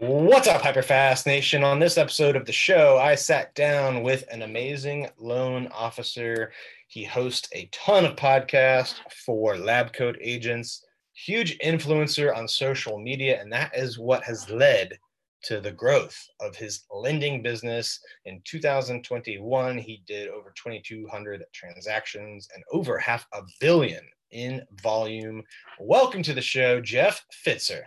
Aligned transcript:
What's 0.00 0.46
up, 0.46 0.62
Hyperfast 0.62 1.26
Nation? 1.26 1.64
On 1.64 1.80
this 1.80 1.98
episode 1.98 2.36
of 2.36 2.46
the 2.46 2.52
show, 2.52 2.98
I 2.98 3.16
sat 3.16 3.52
down 3.56 4.04
with 4.04 4.24
an 4.30 4.42
amazing 4.42 5.08
loan 5.18 5.66
officer. 5.74 6.52
He 6.86 7.02
hosts 7.02 7.48
a 7.52 7.68
ton 7.72 8.04
of 8.04 8.14
podcasts 8.14 8.94
for 9.26 9.56
lab 9.56 9.92
coat 9.92 10.16
agents, 10.20 10.86
huge 11.14 11.58
influencer 11.58 12.32
on 12.32 12.46
social 12.46 13.00
media, 13.00 13.40
and 13.40 13.52
that 13.52 13.76
is 13.76 13.98
what 13.98 14.22
has 14.22 14.48
led 14.48 14.96
to 15.42 15.60
the 15.60 15.72
growth 15.72 16.16
of 16.38 16.54
his 16.54 16.84
lending 16.92 17.42
business. 17.42 17.98
In 18.24 18.40
2021, 18.44 19.78
he 19.78 20.04
did 20.06 20.28
over 20.28 20.54
2,200 20.54 21.42
transactions 21.52 22.48
and 22.54 22.62
over 22.70 22.98
half 22.98 23.26
a 23.32 23.42
billion 23.60 24.06
in 24.30 24.62
volume. 24.80 25.42
Welcome 25.80 26.22
to 26.22 26.34
the 26.34 26.40
show, 26.40 26.80
Jeff 26.80 27.26
Pfitzer. 27.44 27.86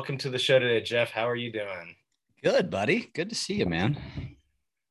Welcome 0.00 0.16
to 0.16 0.30
the 0.30 0.38
show 0.38 0.58
today, 0.58 0.80
Jeff. 0.80 1.10
How 1.10 1.28
are 1.28 1.36
you 1.36 1.52
doing? 1.52 1.94
Good, 2.42 2.70
buddy. 2.70 3.10
Good 3.12 3.28
to 3.28 3.34
see 3.34 3.56
you, 3.56 3.66
man. 3.66 4.00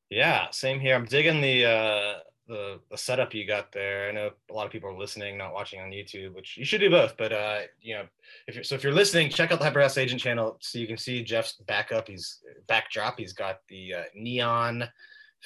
Yeah, 0.08 0.46
same 0.52 0.78
here. 0.78 0.94
I'm 0.94 1.04
digging 1.04 1.40
the 1.40 1.66
uh 1.66 2.18
the, 2.46 2.78
the 2.92 2.96
setup 2.96 3.34
you 3.34 3.44
got 3.44 3.72
there. 3.72 4.08
I 4.08 4.12
know 4.12 4.30
a 4.48 4.54
lot 4.54 4.66
of 4.66 4.72
people 4.72 4.88
are 4.88 4.96
listening, 4.96 5.36
not 5.36 5.52
watching 5.52 5.80
on 5.80 5.90
YouTube, 5.90 6.36
which 6.36 6.56
you 6.56 6.64
should 6.64 6.80
do 6.80 6.90
both. 6.90 7.16
But 7.16 7.32
uh, 7.32 7.58
you 7.80 7.96
know, 7.96 8.04
if 8.46 8.54
you're 8.54 8.62
so 8.62 8.76
if 8.76 8.84
you're 8.84 8.92
listening, 8.92 9.30
check 9.30 9.50
out 9.50 9.58
the 9.58 9.64
Hyperfast 9.64 9.98
Agent 9.98 10.20
channel 10.20 10.56
so 10.60 10.78
you 10.78 10.86
can 10.86 10.96
see 10.96 11.24
Jeff's 11.24 11.54
backup. 11.66 12.06
He's 12.06 12.38
backdrop. 12.68 13.18
He's 13.18 13.32
got 13.32 13.62
the 13.68 13.94
uh, 13.94 14.02
neon 14.14 14.84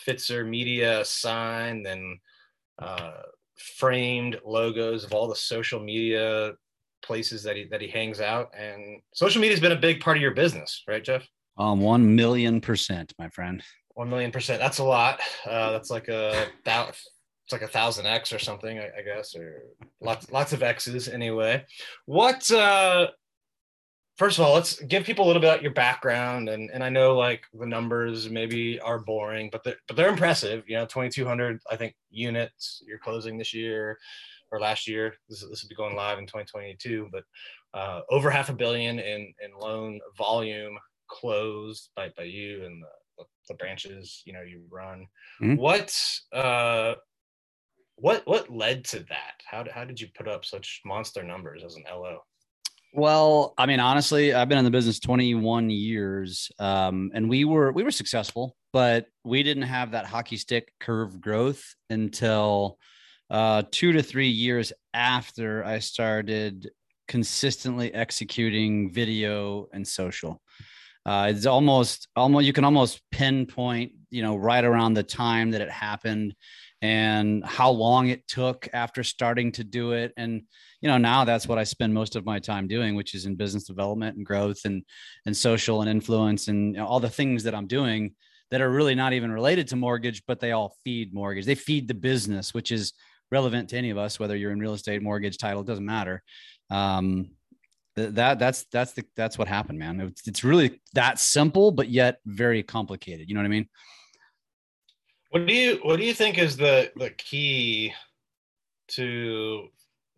Pfitzer 0.06 0.47
Media 0.47 1.03
sign, 1.06 1.83
then 1.83 2.21
uh, 2.78 3.23
framed 3.56 4.39
logos 4.45 5.05
of 5.05 5.15
all 5.15 5.27
the 5.27 5.34
social 5.34 5.81
media 5.81 6.53
places 7.05 7.42
that 7.42 7.56
he 7.56 7.64
that 7.64 7.80
he 7.80 7.88
hangs 7.88 8.20
out 8.20 8.50
and 8.58 9.00
social 9.12 9.41
media 9.41 9.55
has 9.55 9.60
been 9.60 9.72
a 9.72 9.77
big 9.77 10.00
part 10.00 10.16
of 10.16 10.22
your 10.22 10.34
business 10.34 10.83
right 10.88 11.05
jeff? 11.05 11.27
Um 11.56 11.80
1 11.80 12.16
million 12.16 12.60
percent 12.60 13.12
my 13.19 13.28
friend. 13.28 13.62
1 13.94 14.10
million 14.10 14.33
percent 14.33 14.60
that's 14.60 14.78
a 14.78 14.84
lot. 14.84 15.20
Uh 15.47 15.72
that's 15.72 15.91
like 15.91 16.08
a 16.08 16.47
that 16.64 16.88
it's 16.88 17.52
like 17.52 17.62
a 17.62 17.69
thousand 17.69 18.06
x 18.06 18.32
or 18.32 18.38
something 18.38 18.78
I, 18.78 18.91
I, 18.98 19.02
guess 19.02 19.36
or 19.36 19.64
lots 20.00 20.30
lots 20.32 20.52
of 20.52 20.62
x's 20.62 21.08
anyway. 21.08 21.64
What 22.06 22.50
uh 22.50 23.08
first 24.16 24.38
of 24.38 24.44
all 24.44 24.55
let's 24.55 24.80
give 24.82 25.05
people 25.05 25.25
a 25.25 25.28
little 25.28 25.42
bit 25.42 25.48
about 25.48 25.62
your 25.62 25.72
background 25.72 26.48
and 26.48 26.70
and 26.70 26.84
i 26.84 26.88
know 26.88 27.16
like 27.16 27.42
the 27.52 27.66
numbers 27.66 28.30
maybe 28.30 28.78
are 28.80 29.00
boring 29.00 29.48
but 29.50 29.64
they're 29.64 29.77
but 29.86 29.97
they're 29.97 30.08
impressive. 30.08 30.64
You 30.66 30.77
know 30.77 30.86
2200 30.86 31.60
i 31.70 31.77
think 31.77 31.94
units 32.10 32.82
you're 32.86 32.98
closing 32.98 33.36
this 33.36 33.52
year 33.52 33.98
or 34.55 34.60
last 34.60 34.86
year. 34.86 35.14
This, 35.28 35.41
this 35.41 35.62
will 35.62 35.69
be 35.69 35.74
going 35.74 35.97
live 35.97 36.19
in 36.19 36.27
2022, 36.27 37.08
but 37.12 37.24
uh, 37.74 38.00
over 38.10 38.30
half 38.30 38.48
a 38.48 38.55
billion 38.55 38.98
in, 38.98 39.33
in 39.42 39.50
loan 39.60 40.00
volume 40.16 40.78
closed 41.08 41.91
by, 41.97 42.10
by 42.16 42.24
you 42.24 42.64
and 42.64 42.82
the, 43.19 43.25
the 43.48 43.55
branches 43.55 44.22
you 44.25 44.32
know 44.32 44.42
you 44.42 44.62
run. 44.70 45.06
Mm-hmm. 45.42 45.56
What 45.56 45.97
uh, 46.32 46.94
what 47.97 48.26
what 48.26 48.50
led 48.50 48.84
to 48.87 49.00
that? 49.00 49.43
How 49.44 49.64
how 49.72 49.84
did 49.84 50.00
you 50.00 50.09
put 50.16 50.28
up 50.28 50.44
such 50.44 50.81
monster 50.84 51.22
numbers 51.22 51.62
as 51.64 51.76
an 51.76 51.84
LO? 51.91 52.19
Well, 52.97 53.54
I 53.59 53.66
mean, 53.66 53.81
honestly, 53.81 54.32
I've 54.32 54.48
been 54.48 54.59
in 54.59 54.64
the 54.64 54.70
business 54.70 55.00
21 55.00 55.69
years, 55.69 56.53
um, 56.60 57.10
and 57.12 57.28
we 57.28 57.44
were 57.44 57.72
we 57.72 57.82
were 57.82 57.91
successful, 57.91 58.56
but 58.72 59.06
we 59.25 59.43
didn't 59.43 59.64
have 59.64 59.93
that 59.93 60.06
hockey 60.06 60.37
stick 60.37 60.72
curve 60.81 61.20
growth 61.20 61.75
until 61.91 62.78
uh, 63.31 63.62
two 63.71 63.93
to 63.93 64.03
three 64.03 64.29
years 64.29 64.73
after 64.93 65.65
I 65.65 65.79
started 65.79 66.71
consistently 67.09 67.93
executing 67.93 68.93
video 68.93 69.69
and 69.73 69.87
social. 69.87 70.41
Uh, 71.07 71.27
it's 71.31 71.45
almost 71.45 72.09
almost 72.17 72.47
you 72.47 72.53
can 72.53 72.65
almost 72.65 73.03
pinpoint 73.11 73.93
you 74.11 74.23
know 74.23 74.37
right 74.37 74.65
around 74.65 74.95
the 74.95 75.03
time 75.03 75.51
that 75.51 75.61
it 75.61 75.71
happened 75.71 76.35
and 76.81 77.45
how 77.45 77.71
long 77.71 78.09
it 78.09 78.27
took 78.27 78.69
after 78.73 79.03
starting 79.03 79.53
to 79.53 79.65
do 79.65 79.93
it 79.93 80.12
and 80.17 80.43
you 80.81 80.89
know 80.89 80.97
now 80.97 81.25
that's 81.25 81.47
what 81.47 81.59
i 81.59 81.65
spend 81.65 81.93
most 81.93 82.17
of 82.17 82.25
my 82.25 82.39
time 82.39 82.67
doing 82.67 82.95
which 82.95 83.15
is 83.15 83.27
in 83.27 83.35
business 83.37 83.65
development 83.65 84.17
and 84.17 84.25
growth 84.25 84.61
and 84.65 84.83
and 85.27 85.37
social 85.37 85.83
and 85.83 85.91
influence 85.91 86.49
and 86.49 86.75
you 86.75 86.81
know, 86.81 86.87
all 86.87 87.01
the 87.01 87.11
things 87.11 87.43
that 87.43 87.55
i'm 87.55 87.67
doing 87.67 88.15
that 88.51 88.62
are 88.62 88.71
really 88.71 88.95
not 88.95 89.12
even 89.12 89.31
related 89.31 89.69
to 89.69 89.77
mortgage 89.77 90.23
but 90.27 90.41
they 90.41 90.53
all 90.53 90.75
feed 90.85 91.12
mortgage 91.12 91.45
they 91.45 91.55
feed 91.55 91.87
the 91.87 91.95
business 91.95 92.55
which 92.55 92.73
is 92.73 92.95
relevant 93.31 93.71
to 93.71 93.77
any 93.77 93.91
of 93.91 93.99
us, 93.99 94.19
whether 94.19 94.37
you're 94.37 94.53
in 94.53 94.59
real 94.59 94.75
estate, 94.75 95.03
mortgage, 95.03 95.39
title, 95.39 95.62
it 95.62 95.67
doesn't 95.67 95.85
matter. 95.85 96.23
Um, 96.71 97.31
that 97.97 98.39
that's 98.39 98.65
that's 98.73 98.93
the 98.93 99.05
that's 99.15 99.39
what 99.39 99.47
happened, 99.47 99.79
man. 99.79 100.01
It's, 100.01 100.27
it's 100.27 100.43
really 100.43 100.81
that 100.95 101.21
simple, 101.21 101.71
but 101.71 101.89
yet 101.89 102.19
very 102.27 102.62
complicated. 102.62 103.29
You 103.29 103.35
know 103.35 103.41
what 103.41 103.47
I 103.47 103.51
mean? 103.51 103.69
What 105.31 105.47
do 105.47 105.55
you 105.55 105.79
what 105.83 105.99
do 105.99 106.05
you 106.05 106.15
think 106.15 106.39
is 106.39 106.57
the 106.57 106.91
the 106.97 107.11
key 107.11 107.93
to 108.89 109.69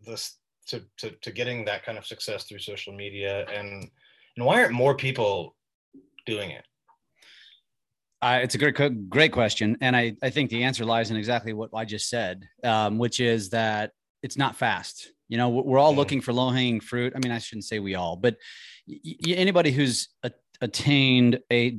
this 0.06 0.38
to, 0.69 0.83
to 0.99 1.11
to 1.11 1.31
getting 1.31 1.65
that 1.67 1.84
kind 1.84 1.99
of 1.99 2.06
success 2.06 2.44
through 2.44 2.61
social 2.61 2.94
media 2.94 3.47
and 3.47 3.91
and 4.37 4.47
why 4.47 4.62
aren't 4.62 4.73
more 4.73 4.94
people 4.94 5.55
doing 6.25 6.50
it? 6.50 6.65
Uh, 8.22 8.41
it's 8.43 8.54
a 8.54 8.59
great, 8.59 9.10
great 9.10 9.32
question, 9.32 9.77
and 9.81 9.94
I, 9.94 10.16
I 10.22 10.31
think 10.31 10.50
the 10.50 10.65
answer 10.65 10.84
lies 10.84 11.10
in 11.10 11.16
exactly 11.16 11.53
what 11.53 11.71
I 11.75 11.84
just 11.84 12.09
said, 12.09 12.49
um, 12.65 12.99
which 12.99 13.21
is 13.21 13.50
that 13.50 13.93
it's 14.22 14.38
not 14.38 14.56
fast. 14.56 15.12
You 15.28 15.37
know, 15.37 15.50
we're 15.50 15.78
all 15.78 15.94
looking 15.94 16.21
for 16.21 16.32
low 16.32 16.50
hanging 16.50 16.81
fruit. 16.81 17.12
I 17.15 17.19
mean, 17.19 17.32
I 17.32 17.38
shouldn't 17.38 17.65
say 17.65 17.78
we 17.78 17.94
all, 17.94 18.16
but 18.16 18.37
y- 18.88 19.16
anybody 19.26 19.71
who's 19.71 20.09
a, 20.22 20.31
attained 20.60 21.41
a 21.53 21.78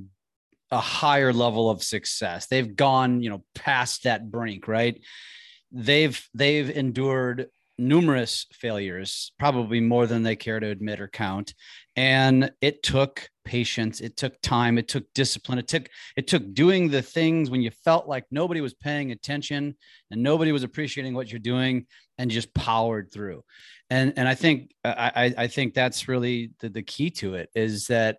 a 0.70 0.80
higher 0.80 1.31
level 1.31 1.70
of 1.70 1.81
success, 1.81 2.47
they've 2.47 2.76
gone, 2.76 3.22
you 3.22 3.30
know, 3.30 3.44
past 3.56 4.03
that 4.03 4.30
brink, 4.30 4.68
right? 4.68 5.02
They've 5.72 6.22
they've 6.34 6.70
endured 6.70 7.47
numerous 7.78 8.46
failures, 8.54 9.32
probably 9.40 9.80
more 9.80 10.08
than 10.08 10.24
they 10.24 10.36
care 10.36 10.60
to 10.60 10.68
admit 10.68 11.00
or 11.00 11.08
count, 11.08 11.54
and 11.96 12.52
it 12.62 12.84
took 12.84 13.30
patience 13.48 14.02
it 14.02 14.18
took 14.18 14.40
time 14.42 14.78
it 14.78 14.90
took 14.90 15.06
discipline 15.14 15.58
it 15.58 15.70
took 15.70 15.88
it 16.18 16.28
took 16.28 16.54
doing 16.54 16.90
the 16.90 17.02
things 17.02 17.50
when 17.50 17.62
you 17.62 17.72
felt 17.86 18.06
like 18.06 18.26
nobody 18.30 18.60
was 18.60 18.74
paying 18.74 19.12
attention 19.14 19.74
and 20.12 20.22
nobody 20.22 20.52
was 20.52 20.64
appreciating 20.64 21.14
what 21.14 21.32
you're 21.32 21.40
doing 21.40 21.86
and 22.18 22.30
just 22.30 22.54
powered 22.54 23.10
through 23.10 23.42
and 23.90 24.12
and 24.18 24.28
i 24.28 24.36
think 24.36 24.70
i 24.84 25.34
i 25.38 25.48
think 25.48 25.74
that's 25.74 26.09
really 26.09 26.52
the, 26.59 26.68
the 26.68 26.84
key 26.84 27.09
to 27.09 27.36
it 27.36 27.50
is 27.56 27.88
that 27.88 28.18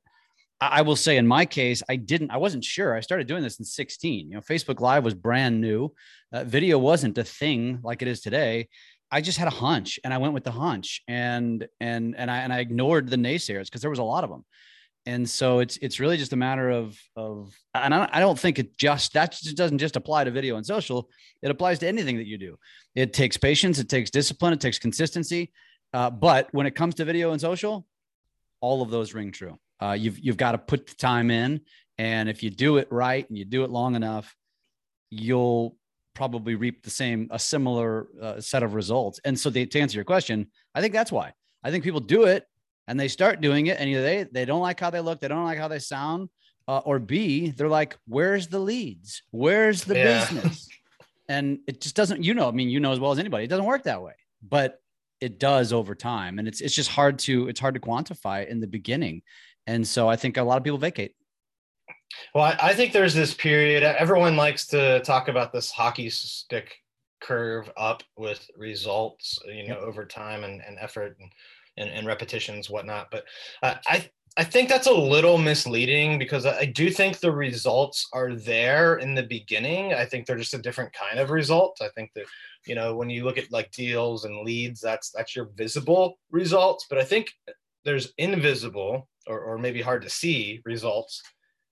I 0.60 0.82
will 0.82 0.96
say 0.96 1.18
in 1.18 1.26
my 1.28 1.46
case, 1.46 1.84
I 1.88 1.94
didn't, 1.94 2.32
I 2.32 2.38
wasn't 2.38 2.64
sure. 2.64 2.96
I 2.96 2.98
started 2.98 3.28
doing 3.28 3.44
this 3.44 3.60
in 3.60 3.64
16. 3.64 4.28
You 4.28 4.34
know, 4.34 4.40
Facebook 4.40 4.80
Live 4.80 5.04
was 5.04 5.14
brand 5.14 5.60
new. 5.60 5.94
Uh, 6.32 6.42
video 6.42 6.78
wasn't 6.78 7.16
a 7.16 7.22
thing 7.22 7.78
like 7.84 8.02
it 8.02 8.08
is 8.08 8.20
today. 8.20 8.68
I 9.10 9.20
just 9.20 9.38
had 9.38 9.48
a 9.48 9.52
hunch 9.52 9.98
and 10.04 10.12
I 10.12 10.18
went 10.18 10.34
with 10.34 10.44
the 10.44 10.50
hunch 10.50 11.02
and 11.08 11.66
and 11.80 12.14
and 12.16 12.30
I 12.30 12.38
and 12.38 12.52
I 12.52 12.58
ignored 12.58 13.08
the 13.08 13.16
naysayers 13.16 13.64
because 13.64 13.80
there 13.80 13.90
was 13.90 13.98
a 13.98 14.04
lot 14.04 14.24
of 14.24 14.30
them. 14.30 14.44
And 15.06 15.28
so 15.28 15.60
it's 15.60 15.78
it's 15.78 16.00
really 16.00 16.18
just 16.18 16.32
a 16.32 16.36
matter 16.36 16.68
of 16.68 16.98
of 17.16 17.54
and 17.74 17.94
I, 17.94 18.08
I 18.12 18.20
don't 18.20 18.38
think 18.38 18.58
it 18.58 18.76
just 18.76 19.14
that 19.14 19.32
just 19.32 19.56
doesn't 19.56 19.78
just 19.78 19.96
apply 19.96 20.24
to 20.24 20.30
video 20.30 20.56
and 20.56 20.66
social. 20.66 21.08
It 21.42 21.50
applies 21.50 21.78
to 21.80 21.88
anything 21.88 22.18
that 22.18 22.26
you 22.26 22.36
do. 22.36 22.58
It 22.94 23.12
takes 23.12 23.36
patience, 23.36 23.78
it 23.78 23.88
takes 23.88 24.10
discipline, 24.10 24.52
it 24.52 24.60
takes 24.60 24.78
consistency. 24.78 25.52
Uh, 25.94 26.10
but 26.10 26.48
when 26.52 26.66
it 26.66 26.74
comes 26.74 26.96
to 26.96 27.04
video 27.04 27.32
and 27.32 27.40
social, 27.40 27.86
all 28.60 28.82
of 28.82 28.90
those 28.90 29.14
ring 29.14 29.32
true. 29.32 29.58
Uh, 29.80 29.92
you've 29.92 30.18
you've 30.18 30.36
got 30.36 30.52
to 30.52 30.58
put 30.58 30.86
the 30.86 30.94
time 30.96 31.30
in, 31.30 31.60
and 31.96 32.28
if 32.28 32.42
you 32.42 32.50
do 32.50 32.76
it 32.76 32.88
right 32.90 33.26
and 33.28 33.38
you 33.38 33.44
do 33.44 33.64
it 33.64 33.70
long 33.70 33.94
enough, 33.94 34.34
you'll 35.10 35.76
probably 36.18 36.54
reap 36.56 36.82
the 36.82 36.90
same 36.90 37.28
a 37.30 37.38
similar 37.38 38.08
uh, 38.20 38.40
set 38.40 38.62
of 38.62 38.74
results. 38.74 39.20
And 39.24 39.38
so, 39.38 39.48
they, 39.48 39.64
to 39.64 39.80
answer 39.80 39.96
your 39.96 40.04
question, 40.04 40.48
I 40.74 40.80
think 40.80 40.92
that's 40.92 41.12
why 41.12 41.32
I 41.62 41.70
think 41.70 41.84
people 41.84 42.00
do 42.00 42.24
it 42.24 42.44
and 42.86 42.98
they 42.98 43.08
start 43.08 43.40
doing 43.40 43.68
it, 43.68 43.78
and 43.78 43.88
either 43.88 44.02
they 44.02 44.22
they 44.24 44.44
don't 44.44 44.60
like 44.60 44.80
how 44.80 44.90
they 44.90 45.00
look, 45.00 45.20
they 45.20 45.28
don't 45.28 45.44
like 45.44 45.58
how 45.58 45.68
they 45.68 45.78
sound, 45.78 46.28
uh, 46.66 46.78
or 46.78 46.98
B, 46.98 47.50
they're 47.50 47.68
like, 47.68 47.96
"Where's 48.06 48.48
the 48.48 48.58
leads? 48.58 49.22
Where's 49.30 49.84
the 49.84 49.96
yeah. 49.96 50.04
business?" 50.20 50.68
and 51.28 51.60
it 51.66 51.80
just 51.80 51.94
doesn't. 51.94 52.24
You 52.24 52.34
know, 52.34 52.48
I 52.48 52.52
mean, 52.52 52.68
you 52.68 52.80
know 52.80 52.92
as 52.92 53.00
well 53.00 53.12
as 53.12 53.18
anybody, 53.18 53.44
it 53.44 53.48
doesn't 53.48 53.64
work 53.64 53.84
that 53.84 54.02
way, 54.02 54.14
but 54.42 54.80
it 55.20 55.38
does 55.38 55.72
over 55.72 55.94
time, 55.94 56.38
and 56.38 56.48
it's 56.48 56.60
it's 56.60 56.74
just 56.74 56.90
hard 56.90 57.18
to 57.20 57.48
it's 57.48 57.60
hard 57.60 57.74
to 57.74 57.80
quantify 57.80 58.46
in 58.46 58.60
the 58.60 58.66
beginning 58.66 59.22
And 59.66 59.86
so 59.86 60.08
I 60.08 60.16
think 60.16 60.36
a 60.36 60.42
lot 60.42 60.56
of 60.56 60.64
people 60.64 60.78
vacate. 60.78 61.12
Well, 62.34 62.44
I, 62.44 62.56
I 62.60 62.74
think 62.74 62.92
there's 62.92 63.14
this 63.14 63.34
period. 63.34 63.82
Everyone 63.82 64.36
likes 64.36 64.66
to 64.68 65.00
talk 65.00 65.28
about 65.28 65.52
this 65.52 65.70
hockey 65.70 66.10
stick 66.10 66.76
curve 67.20 67.70
up 67.76 68.02
with 68.16 68.48
results, 68.56 69.38
you 69.46 69.68
know, 69.68 69.78
over 69.78 70.04
time 70.04 70.44
and, 70.44 70.62
and 70.66 70.78
effort 70.80 71.16
and, 71.20 71.30
and, 71.76 71.90
and 71.90 72.06
repetitions, 72.06 72.70
whatnot. 72.70 73.10
But 73.10 73.24
uh, 73.62 73.74
I 73.86 74.10
I 74.36 74.44
think 74.44 74.68
that's 74.68 74.86
a 74.86 74.92
little 74.92 75.36
misleading 75.36 76.16
because 76.16 76.46
I 76.46 76.64
do 76.64 76.90
think 76.90 77.18
the 77.18 77.32
results 77.32 78.06
are 78.12 78.34
there 78.34 78.98
in 78.98 79.16
the 79.16 79.24
beginning. 79.24 79.94
I 79.94 80.04
think 80.04 80.26
they're 80.26 80.36
just 80.36 80.54
a 80.54 80.62
different 80.62 80.92
kind 80.92 81.18
of 81.18 81.30
result. 81.30 81.78
I 81.82 81.88
think 81.88 82.12
that 82.14 82.26
you 82.64 82.76
know 82.76 82.94
when 82.94 83.10
you 83.10 83.24
look 83.24 83.36
at 83.36 83.50
like 83.50 83.72
deals 83.72 84.24
and 84.24 84.44
leads, 84.44 84.80
that's 84.80 85.10
that's 85.10 85.34
your 85.34 85.48
visible 85.56 86.18
results. 86.30 86.86
But 86.88 86.98
I 86.98 87.04
think 87.04 87.32
there's 87.84 88.12
invisible 88.18 89.08
or, 89.26 89.40
or 89.40 89.58
maybe 89.58 89.82
hard 89.82 90.02
to 90.02 90.10
see 90.10 90.60
results 90.64 91.20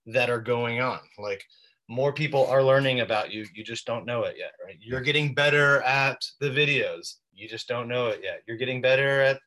that 0.07 0.29
are 0.29 0.41
going 0.41 0.81
on. 0.81 0.99
Like 1.17 1.43
more 1.87 2.11
people 2.11 2.45
are 2.47 2.63
learning 2.63 3.01
about 3.01 3.31
you. 3.31 3.45
You 3.53 3.63
just 3.63 3.85
don't 3.85 4.05
know 4.05 4.23
it 4.23 4.35
yet, 4.37 4.53
right? 4.65 4.77
You're 4.81 5.01
getting 5.01 5.33
better 5.33 5.81
at 5.83 6.21
the 6.39 6.49
videos. 6.49 7.15
You 7.33 7.47
just 7.47 7.67
don't 7.67 7.87
know 7.87 8.07
it 8.07 8.21
yet. 8.23 8.41
You're 8.47 8.57
getting 8.57 8.81
better 8.81 9.21
at, 9.21 9.39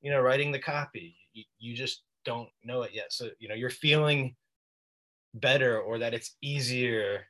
you 0.00 0.10
know, 0.10 0.20
writing 0.20 0.52
the 0.52 0.58
copy. 0.58 1.16
You, 1.32 1.44
you 1.58 1.74
just 1.74 2.02
don't 2.24 2.48
know 2.64 2.82
it 2.82 2.92
yet. 2.94 3.12
So, 3.12 3.28
you 3.38 3.48
know, 3.48 3.54
you're 3.54 3.70
feeling 3.70 4.36
better 5.34 5.80
or 5.80 5.98
that 5.98 6.14
it's 6.14 6.36
easier 6.42 7.26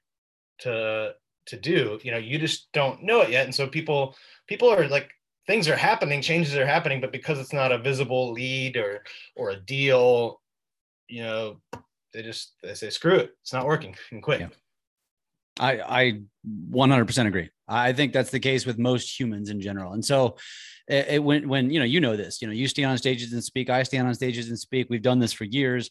to 0.59 1.15
to 1.47 1.57
do 1.57 1.99
you 2.03 2.11
know 2.11 2.19
you 2.19 2.39
just 2.39 2.71
don't 2.73 3.03
know 3.03 3.21
it 3.21 3.31
yet 3.31 3.45
and 3.45 3.55
so 3.55 3.67
people 3.67 4.15
people 4.47 4.69
are 4.69 4.87
like 4.89 5.11
things 5.47 5.69
are 5.69 5.77
happening 5.77 6.23
changes 6.23 6.57
are 6.57 6.67
happening 6.67 7.01
but 7.01 7.13
because 7.13 7.39
it's 7.39 7.53
not 7.53 7.73
a 7.73 7.79
visible 7.79 8.33
lead 8.33 8.77
or 8.77 9.03
or 9.37 9.51
a 9.51 9.61
deal 9.61 10.41
you 11.09 11.23
know 11.23 11.61
they 12.13 12.23
just 12.23 12.55
they 12.63 12.75
say 12.75 12.91
screw 12.91 13.17
it 13.17 13.33
it's 13.41 13.53
not 13.53 13.67
working 13.67 13.95
and 14.11 14.23
quit 14.23 14.41
yeah. 14.41 14.49
i 15.61 15.81
i 15.81 16.21
100% 16.71 17.27
agree 17.27 17.51
i 17.69 17.93
think 17.93 18.13
that's 18.13 18.31
the 18.31 18.41
case 18.41 18.67
with 18.67 18.79
most 18.79 19.19
humans 19.19 19.51
in 19.51 19.61
general 19.61 19.93
and 19.93 20.05
so 20.05 20.37
it, 20.89 21.07
it, 21.09 21.23
when 21.23 21.49
when 21.49 21.71
you 21.71 21.79
know 21.79 21.85
you 21.85 22.01
know 22.01 22.17
this 22.17 22.43
you 22.43 22.49
know 22.49 22.55
you 22.55 22.69
stand 22.69 22.91
on 22.91 22.99
stages 22.99 23.33
and 23.33 23.43
speak 23.43 23.71
i 23.71 23.83
stand 23.83 24.07
on 24.07 24.15
stages 24.15 24.49
and 24.49 24.59
speak 24.59 24.89
we've 24.91 25.03
done 25.03 25.19
this 25.19 25.33
for 25.33 25.45
years 25.45 25.91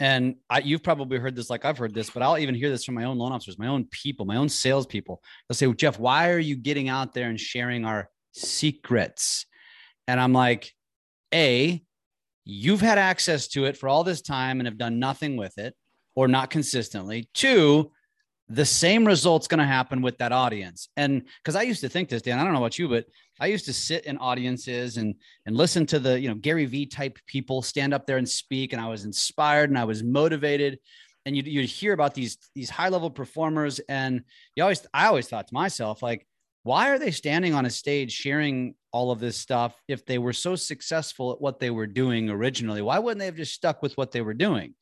and 0.00 0.36
I, 0.48 0.60
you've 0.60 0.82
probably 0.82 1.18
heard 1.18 1.34
this 1.34 1.50
like 1.50 1.64
I've 1.64 1.78
heard 1.78 1.92
this, 1.92 2.10
but 2.10 2.22
I'll 2.22 2.38
even 2.38 2.54
hear 2.54 2.70
this 2.70 2.84
from 2.84 2.94
my 2.94 3.04
own 3.04 3.18
loan 3.18 3.32
officers, 3.32 3.58
my 3.58 3.66
own 3.66 3.84
people, 3.90 4.26
my 4.26 4.36
own 4.36 4.48
salespeople. 4.48 5.20
They'll 5.48 5.56
say, 5.56 5.66
well, 5.66 5.74
Jeff, 5.74 5.98
why 5.98 6.30
are 6.30 6.38
you 6.38 6.56
getting 6.56 6.88
out 6.88 7.14
there 7.14 7.28
and 7.28 7.38
sharing 7.38 7.84
our 7.84 8.08
secrets? 8.32 9.46
And 10.06 10.20
I'm 10.20 10.32
like, 10.32 10.72
A, 11.34 11.82
you've 12.50 12.80
had 12.80 12.96
access 12.96 13.46
to 13.46 13.66
it 13.66 13.76
for 13.76 13.88
all 13.88 14.02
this 14.02 14.22
time 14.22 14.58
and 14.58 14.66
have 14.66 14.78
done 14.78 14.98
nothing 14.98 15.36
with 15.36 15.58
it 15.58 15.76
or 16.14 16.26
not 16.26 16.48
consistently. 16.48 17.28
Two, 17.34 17.92
the 18.48 18.64
same 18.64 19.06
result's 19.06 19.46
going 19.46 19.58
to 19.58 19.66
happen 19.66 20.00
with 20.00 20.16
that 20.18 20.32
audience. 20.32 20.88
And 20.96 21.24
because 21.42 21.54
I 21.56 21.62
used 21.62 21.82
to 21.82 21.90
think 21.90 22.08
this, 22.08 22.22
Dan, 22.22 22.38
I 22.38 22.44
don't 22.44 22.54
know 22.54 22.60
about 22.60 22.78
you, 22.78 22.88
but 22.88 23.04
I 23.38 23.46
used 23.48 23.66
to 23.66 23.74
sit 23.74 24.06
in 24.06 24.16
audiences 24.16 24.96
and 24.96 25.14
and 25.44 25.56
listen 25.56 25.84
to 25.86 25.98
the 25.98 26.18
you 26.18 26.28
know 26.28 26.34
Gary 26.34 26.64
Vee 26.64 26.86
type 26.86 27.18
people 27.26 27.60
stand 27.60 27.92
up 27.92 28.06
there 28.06 28.16
and 28.16 28.28
speak, 28.28 28.72
and 28.72 28.80
I 28.80 28.88
was 28.88 29.04
inspired 29.04 29.68
and 29.68 29.78
I 29.78 29.84
was 29.84 30.02
motivated. 30.02 30.78
And 31.26 31.36
you'd, 31.36 31.46
you'd 31.46 31.66
hear 31.66 31.92
about 31.92 32.14
these 32.14 32.38
these 32.54 32.70
high 32.70 32.88
level 32.88 33.10
performers, 33.10 33.78
and 33.88 34.22
you 34.56 34.62
always 34.62 34.86
I 34.94 35.06
always 35.06 35.28
thought 35.28 35.48
to 35.48 35.54
myself 35.54 36.02
like, 36.02 36.26
why 36.68 36.90
are 36.90 36.98
they 36.98 37.10
standing 37.10 37.54
on 37.54 37.64
a 37.64 37.70
stage 37.70 38.12
sharing 38.12 38.74
all 38.92 39.10
of 39.10 39.20
this 39.20 39.38
stuff 39.38 39.74
if 39.88 40.04
they 40.04 40.18
were 40.18 40.34
so 40.34 40.54
successful 40.54 41.32
at 41.32 41.40
what 41.40 41.60
they 41.60 41.70
were 41.70 41.86
doing 41.86 42.28
originally? 42.28 42.82
Why 42.82 42.98
wouldn't 42.98 43.20
they 43.20 43.24
have 43.24 43.36
just 43.36 43.54
stuck 43.54 43.82
with 43.82 43.96
what 43.96 44.12
they 44.12 44.20
were 44.20 44.34
doing? 44.34 44.74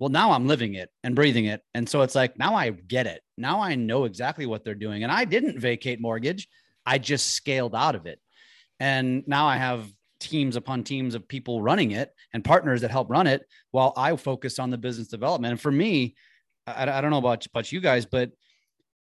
well 0.00 0.08
now 0.08 0.32
i'm 0.32 0.48
living 0.48 0.74
it 0.74 0.90
and 1.04 1.14
breathing 1.14 1.44
it. 1.44 1.60
And 1.74 1.88
so 1.88 2.02
it's 2.02 2.16
like 2.16 2.36
now 2.38 2.54
i 2.56 2.70
get 2.70 3.06
it. 3.06 3.20
Now 3.36 3.60
i 3.60 3.76
know 3.76 4.04
exactly 4.04 4.46
what 4.46 4.64
they're 4.64 4.74
doing. 4.74 5.04
And 5.04 5.12
i 5.12 5.24
didn't 5.24 5.60
vacate 5.60 6.00
mortgage. 6.00 6.48
I 6.84 6.98
just 6.98 7.34
scaled 7.34 7.74
out 7.74 7.94
of 7.94 8.06
it. 8.06 8.18
And 8.80 9.22
now 9.28 9.46
i 9.46 9.56
have 9.56 9.86
teams 10.18 10.56
upon 10.56 10.84
teams 10.84 11.14
of 11.14 11.28
people 11.28 11.62
running 11.62 11.92
it 11.92 12.10
and 12.34 12.44
partners 12.44 12.80
that 12.80 12.90
help 12.90 13.08
run 13.10 13.26
it 13.26 13.42
while 13.70 13.92
i 13.96 14.16
focus 14.16 14.58
on 14.58 14.70
the 14.70 14.78
business 14.78 15.08
development. 15.08 15.52
And 15.52 15.60
for 15.60 15.70
me 15.70 16.16
i, 16.66 16.90
I 16.90 17.00
don't 17.00 17.10
know 17.10 17.18
about, 17.18 17.46
about 17.46 17.70
you 17.70 17.80
guys 17.80 18.06
but 18.06 18.30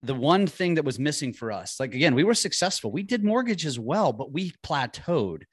the 0.03 0.15
one 0.15 0.47
thing 0.47 0.75
that 0.75 0.85
was 0.85 0.97
missing 0.97 1.33
for 1.33 1.51
us 1.51 1.79
like 1.79 1.93
again 1.93 2.15
we 2.15 2.23
were 2.23 2.33
successful. 2.33 2.91
We 2.91 3.03
did 3.03 3.23
mortgage 3.23 3.65
as 3.65 3.79
well 3.79 4.13
but 4.13 4.31
we 4.31 4.53
plateaued 4.63 5.43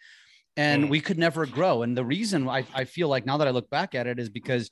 and 0.57 0.85
mm. 0.85 0.89
we 0.89 1.01
could 1.01 1.19
never 1.19 1.47
grow. 1.47 1.83
And 1.83 1.97
the 1.97 2.05
reason 2.05 2.49
I, 2.49 2.65
I 2.75 2.85
feel 2.85 3.09
like 3.09 3.27
now 3.27 3.37
that 3.37 3.49
i 3.49 3.51
look 3.51 3.71
back 3.71 3.95
at 3.95 4.07
it 4.07 4.19
is 4.19 4.29
because 4.29 4.71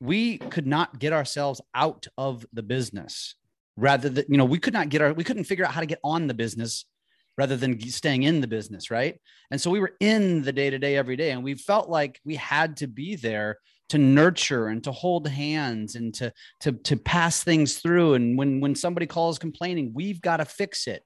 we 0.00 0.38
could 0.38 0.66
not 0.66 0.98
get 0.98 1.12
ourselves 1.12 1.60
out 1.74 2.06
of 2.18 2.44
the 2.52 2.62
business 2.62 3.36
rather 3.76 4.08
than 4.08 4.24
you 4.28 4.36
know 4.36 4.44
we 4.44 4.58
could 4.58 4.72
not 4.72 4.88
get 4.88 5.02
our 5.02 5.12
we 5.12 5.24
couldn't 5.24 5.44
figure 5.44 5.64
out 5.64 5.72
how 5.72 5.80
to 5.80 5.86
get 5.86 6.00
on 6.04 6.26
the 6.26 6.34
business 6.34 6.84
rather 7.36 7.56
than 7.56 7.80
staying 7.88 8.22
in 8.22 8.40
the 8.40 8.46
business 8.46 8.90
right? 8.90 9.20
And 9.50 9.60
so 9.60 9.70
we 9.70 9.80
were 9.80 9.92
in 10.00 10.42
the 10.42 10.52
day 10.52 10.70
to 10.70 10.78
day 10.78 10.96
every 10.96 11.16
day 11.16 11.30
and 11.30 11.42
we 11.42 11.54
felt 11.54 11.88
like 11.88 12.20
we 12.24 12.36
had 12.36 12.76
to 12.78 12.86
be 12.86 13.16
there 13.16 13.58
to 13.90 13.98
nurture 13.98 14.68
and 14.68 14.82
to 14.84 14.92
hold 14.92 15.28
hands 15.28 15.94
and 15.94 16.14
to 16.14 16.32
to 16.60 16.72
to 16.72 16.96
pass 16.96 17.44
things 17.44 17.78
through. 17.78 18.14
And 18.14 18.38
when 18.38 18.60
when 18.60 18.74
somebody 18.74 19.06
calls 19.06 19.38
complaining 19.38 19.92
we've 19.94 20.20
got 20.20 20.38
to 20.38 20.44
fix 20.44 20.86
it. 20.86 21.02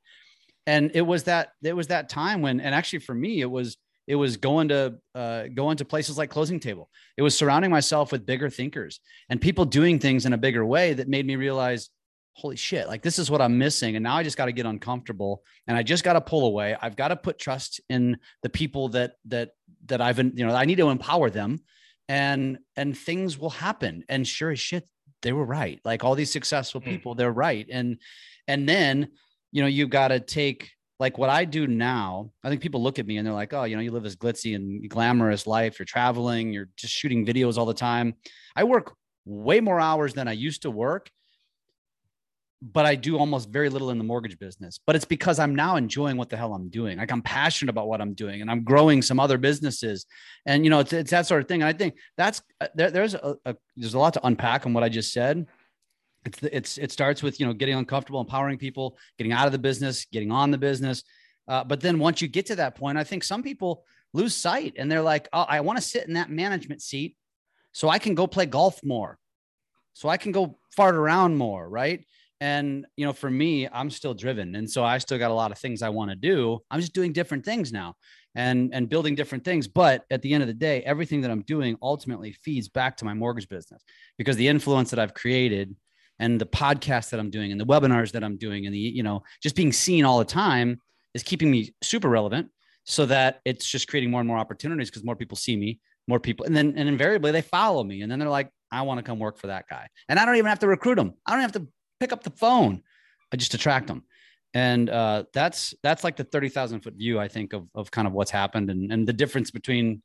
And 0.66 0.90
it 0.94 1.02
was 1.02 1.24
that 1.24 1.50
it 1.62 1.74
was 1.74 1.88
that 1.88 2.08
time 2.08 2.42
when 2.42 2.60
and 2.60 2.74
actually 2.74 3.00
for 3.00 3.14
me 3.14 3.40
it 3.40 3.50
was 3.50 3.76
it 4.06 4.14
was 4.14 4.38
going 4.38 4.68
to 4.68 4.94
uh, 5.14 5.44
going 5.54 5.76
to 5.76 5.84
places 5.84 6.16
like 6.16 6.30
closing 6.30 6.60
table. 6.60 6.88
It 7.16 7.22
was 7.22 7.36
surrounding 7.36 7.70
myself 7.70 8.12
with 8.12 8.24
bigger 8.24 8.48
thinkers 8.48 9.00
and 9.28 9.40
people 9.40 9.64
doing 9.64 9.98
things 9.98 10.24
in 10.24 10.32
a 10.32 10.38
bigger 10.38 10.64
way 10.64 10.94
that 10.94 11.08
made 11.08 11.26
me 11.26 11.36
realize 11.36 11.90
holy 12.32 12.54
shit 12.54 12.86
like 12.86 13.02
this 13.02 13.18
is 13.18 13.30
what 13.30 13.40
i'm 13.40 13.58
missing. 13.58 13.96
And 13.96 14.02
now 14.04 14.16
i 14.16 14.22
just 14.22 14.36
got 14.36 14.46
to 14.46 14.52
get 14.52 14.66
uncomfortable 14.66 15.42
and 15.66 15.76
i 15.76 15.82
just 15.82 16.04
got 16.04 16.12
to 16.12 16.20
pull 16.20 16.46
away. 16.46 16.76
I've 16.80 16.96
got 16.96 17.08
to 17.08 17.16
put 17.16 17.38
trust 17.38 17.80
in 17.90 18.18
the 18.42 18.48
people 18.48 18.90
that 18.90 19.14
that 19.26 19.50
that 19.86 20.00
i've 20.00 20.16
been 20.16 20.32
you 20.36 20.46
know 20.46 20.54
i 20.54 20.64
need 20.64 20.78
to 20.78 20.90
empower 20.90 21.30
them 21.30 21.60
and 22.08 22.58
and 22.76 22.96
things 22.96 23.38
will 23.38 23.50
happen 23.50 24.04
and 24.08 24.26
sure 24.26 24.50
as 24.50 24.60
shit 24.60 24.86
they 25.22 25.32
were 25.32 25.44
right 25.44 25.80
like 25.84 26.04
all 26.04 26.14
these 26.14 26.32
successful 26.32 26.80
hmm. 26.80 26.90
people 26.90 27.14
they're 27.14 27.32
right 27.32 27.66
and 27.70 27.98
and 28.46 28.68
then 28.68 29.08
you 29.52 29.62
know 29.62 29.68
you've 29.68 29.90
got 29.90 30.08
to 30.08 30.20
take 30.20 30.70
like 31.00 31.16
what 31.16 31.30
I 31.30 31.44
do 31.44 31.66
now, 31.66 32.32
I 32.42 32.48
think 32.48 32.60
people 32.60 32.82
look 32.82 32.98
at 32.98 33.06
me 33.06 33.18
and 33.18 33.26
they're 33.26 33.34
like, 33.34 33.52
oh, 33.52 33.64
you 33.64 33.76
know, 33.76 33.82
you 33.82 33.92
live 33.92 34.02
this 34.02 34.16
glitzy 34.16 34.56
and 34.56 34.88
glamorous 34.90 35.46
life. 35.46 35.78
You're 35.78 35.86
traveling, 35.86 36.52
you're 36.52 36.68
just 36.76 36.92
shooting 36.92 37.24
videos 37.24 37.56
all 37.56 37.66
the 37.66 37.74
time. 37.74 38.14
I 38.56 38.64
work 38.64 38.94
way 39.24 39.60
more 39.60 39.78
hours 39.78 40.14
than 40.14 40.26
I 40.26 40.32
used 40.32 40.62
to 40.62 40.70
work, 40.70 41.10
but 42.60 42.86
I 42.86 42.96
do 42.96 43.18
almost 43.18 43.50
very 43.50 43.68
little 43.68 43.90
in 43.90 43.98
the 43.98 44.04
mortgage 44.04 44.38
business. 44.38 44.80
But 44.84 44.96
it's 44.96 45.04
because 45.04 45.38
I'm 45.38 45.54
now 45.54 45.76
enjoying 45.76 46.16
what 46.16 46.28
the 46.28 46.36
hell 46.36 46.54
I'm 46.54 46.68
doing. 46.68 46.98
Like 46.98 47.12
I'm 47.12 47.22
passionate 47.22 47.70
about 47.70 47.86
what 47.86 48.00
I'm 48.00 48.14
doing 48.14 48.40
and 48.40 48.50
I'm 48.50 48.64
growing 48.64 49.00
some 49.00 49.20
other 49.20 49.38
businesses. 49.38 50.06
And, 50.44 50.64
you 50.64 50.70
know, 50.70 50.80
it's, 50.80 50.92
it's 50.92 51.10
that 51.12 51.26
sort 51.26 51.40
of 51.40 51.46
thing. 51.46 51.62
And 51.62 51.68
I 51.68 51.72
think 51.72 51.94
that's, 52.16 52.42
uh, 52.60 52.66
there, 52.74 52.90
there's 52.90 53.14
a, 53.14 53.36
a, 53.44 53.56
there's 53.76 53.94
a 53.94 53.98
lot 53.98 54.14
to 54.14 54.26
unpack 54.26 54.66
on 54.66 54.72
what 54.72 54.82
I 54.82 54.88
just 54.88 55.12
said 55.12 55.46
it's 56.24 56.42
it's 56.42 56.78
it 56.78 56.92
starts 56.92 57.22
with 57.22 57.40
you 57.40 57.46
know 57.46 57.52
getting 57.52 57.74
uncomfortable 57.74 58.20
empowering 58.20 58.58
people 58.58 58.96
getting 59.16 59.32
out 59.32 59.46
of 59.46 59.52
the 59.52 59.58
business 59.58 60.06
getting 60.12 60.30
on 60.30 60.50
the 60.50 60.58
business 60.58 61.04
uh, 61.48 61.64
but 61.64 61.80
then 61.80 61.98
once 61.98 62.20
you 62.20 62.28
get 62.28 62.46
to 62.46 62.56
that 62.56 62.74
point 62.74 62.98
i 62.98 63.04
think 63.04 63.24
some 63.24 63.42
people 63.42 63.84
lose 64.12 64.34
sight 64.34 64.74
and 64.76 64.90
they're 64.90 65.02
like 65.02 65.28
oh, 65.32 65.46
i 65.48 65.60
want 65.60 65.78
to 65.78 65.82
sit 65.82 66.06
in 66.06 66.14
that 66.14 66.30
management 66.30 66.82
seat 66.82 67.16
so 67.72 67.88
i 67.88 67.98
can 67.98 68.14
go 68.14 68.26
play 68.26 68.46
golf 68.46 68.82
more 68.84 69.18
so 69.94 70.08
i 70.08 70.16
can 70.16 70.32
go 70.32 70.58
fart 70.76 70.94
around 70.94 71.36
more 71.36 71.68
right 71.68 72.04
and 72.40 72.86
you 72.96 73.04
know 73.04 73.12
for 73.12 73.30
me 73.30 73.68
i'm 73.72 73.90
still 73.90 74.14
driven 74.14 74.54
and 74.54 74.70
so 74.70 74.84
i 74.84 74.98
still 74.98 75.18
got 75.18 75.30
a 75.30 75.34
lot 75.34 75.50
of 75.50 75.58
things 75.58 75.82
i 75.82 75.88
want 75.88 76.10
to 76.10 76.16
do 76.16 76.58
i'm 76.70 76.80
just 76.80 76.92
doing 76.92 77.12
different 77.12 77.44
things 77.44 77.72
now 77.72 77.94
and 78.34 78.72
and 78.72 78.88
building 78.88 79.14
different 79.14 79.44
things 79.44 79.66
but 79.66 80.04
at 80.10 80.22
the 80.22 80.32
end 80.32 80.42
of 80.42 80.46
the 80.46 80.54
day 80.54 80.80
everything 80.82 81.20
that 81.20 81.30
i'm 81.30 81.42
doing 81.42 81.76
ultimately 81.82 82.32
feeds 82.44 82.68
back 82.68 82.96
to 82.96 83.04
my 83.04 83.12
mortgage 83.12 83.48
business 83.48 83.82
because 84.18 84.36
the 84.36 84.46
influence 84.46 84.90
that 84.90 85.00
i've 85.00 85.14
created 85.14 85.74
and 86.18 86.40
the 86.40 86.46
podcast 86.46 87.10
that 87.10 87.20
I'm 87.20 87.30
doing 87.30 87.52
and 87.52 87.60
the 87.60 87.66
webinars 87.66 88.12
that 88.12 88.24
I'm 88.24 88.36
doing 88.36 88.66
and 88.66 88.74
the, 88.74 88.78
you 88.78 89.02
know, 89.02 89.22
just 89.42 89.54
being 89.54 89.72
seen 89.72 90.04
all 90.04 90.18
the 90.18 90.24
time 90.24 90.80
is 91.14 91.22
keeping 91.22 91.50
me 91.50 91.74
super 91.82 92.08
relevant 92.08 92.48
so 92.84 93.06
that 93.06 93.40
it's 93.44 93.68
just 93.68 93.88
creating 93.88 94.10
more 94.10 94.20
and 94.20 94.28
more 94.28 94.38
opportunities 94.38 94.90
because 94.90 95.04
more 95.04 95.16
people 95.16 95.36
see 95.36 95.56
me, 95.56 95.80
more 96.06 96.18
people, 96.18 96.46
and 96.46 96.56
then 96.56 96.74
and 96.76 96.88
invariably 96.88 97.30
they 97.30 97.42
follow 97.42 97.84
me. 97.84 98.02
And 98.02 98.10
then 98.10 98.18
they're 98.18 98.28
like, 98.28 98.50
I 98.70 98.82
want 98.82 98.98
to 98.98 99.02
come 99.02 99.18
work 99.18 99.38
for 99.38 99.46
that 99.48 99.66
guy. 99.68 99.88
And 100.08 100.18
I 100.18 100.24
don't 100.24 100.36
even 100.36 100.48
have 100.48 100.58
to 100.60 100.66
recruit 100.66 100.96
them. 100.96 101.14
I 101.26 101.32
don't 101.32 101.40
have 101.40 101.52
to 101.52 101.66
pick 102.00 102.12
up 102.12 102.22
the 102.22 102.30
phone. 102.30 102.82
I 103.32 103.36
just 103.36 103.54
attract 103.54 103.86
them. 103.86 104.04
And 104.54 104.88
uh, 104.88 105.24
that's 105.32 105.74
that's 105.82 106.04
like 106.04 106.16
the 106.16 106.24
30,000 106.24 106.80
foot 106.80 106.94
view, 106.94 107.20
I 107.20 107.28
think, 107.28 107.52
of, 107.52 107.68
of 107.74 107.90
kind 107.90 108.06
of 108.06 108.14
what's 108.14 108.30
happened 108.30 108.70
and, 108.70 108.90
and 108.90 109.06
the 109.06 109.12
difference 109.12 109.50
between, 109.50 110.02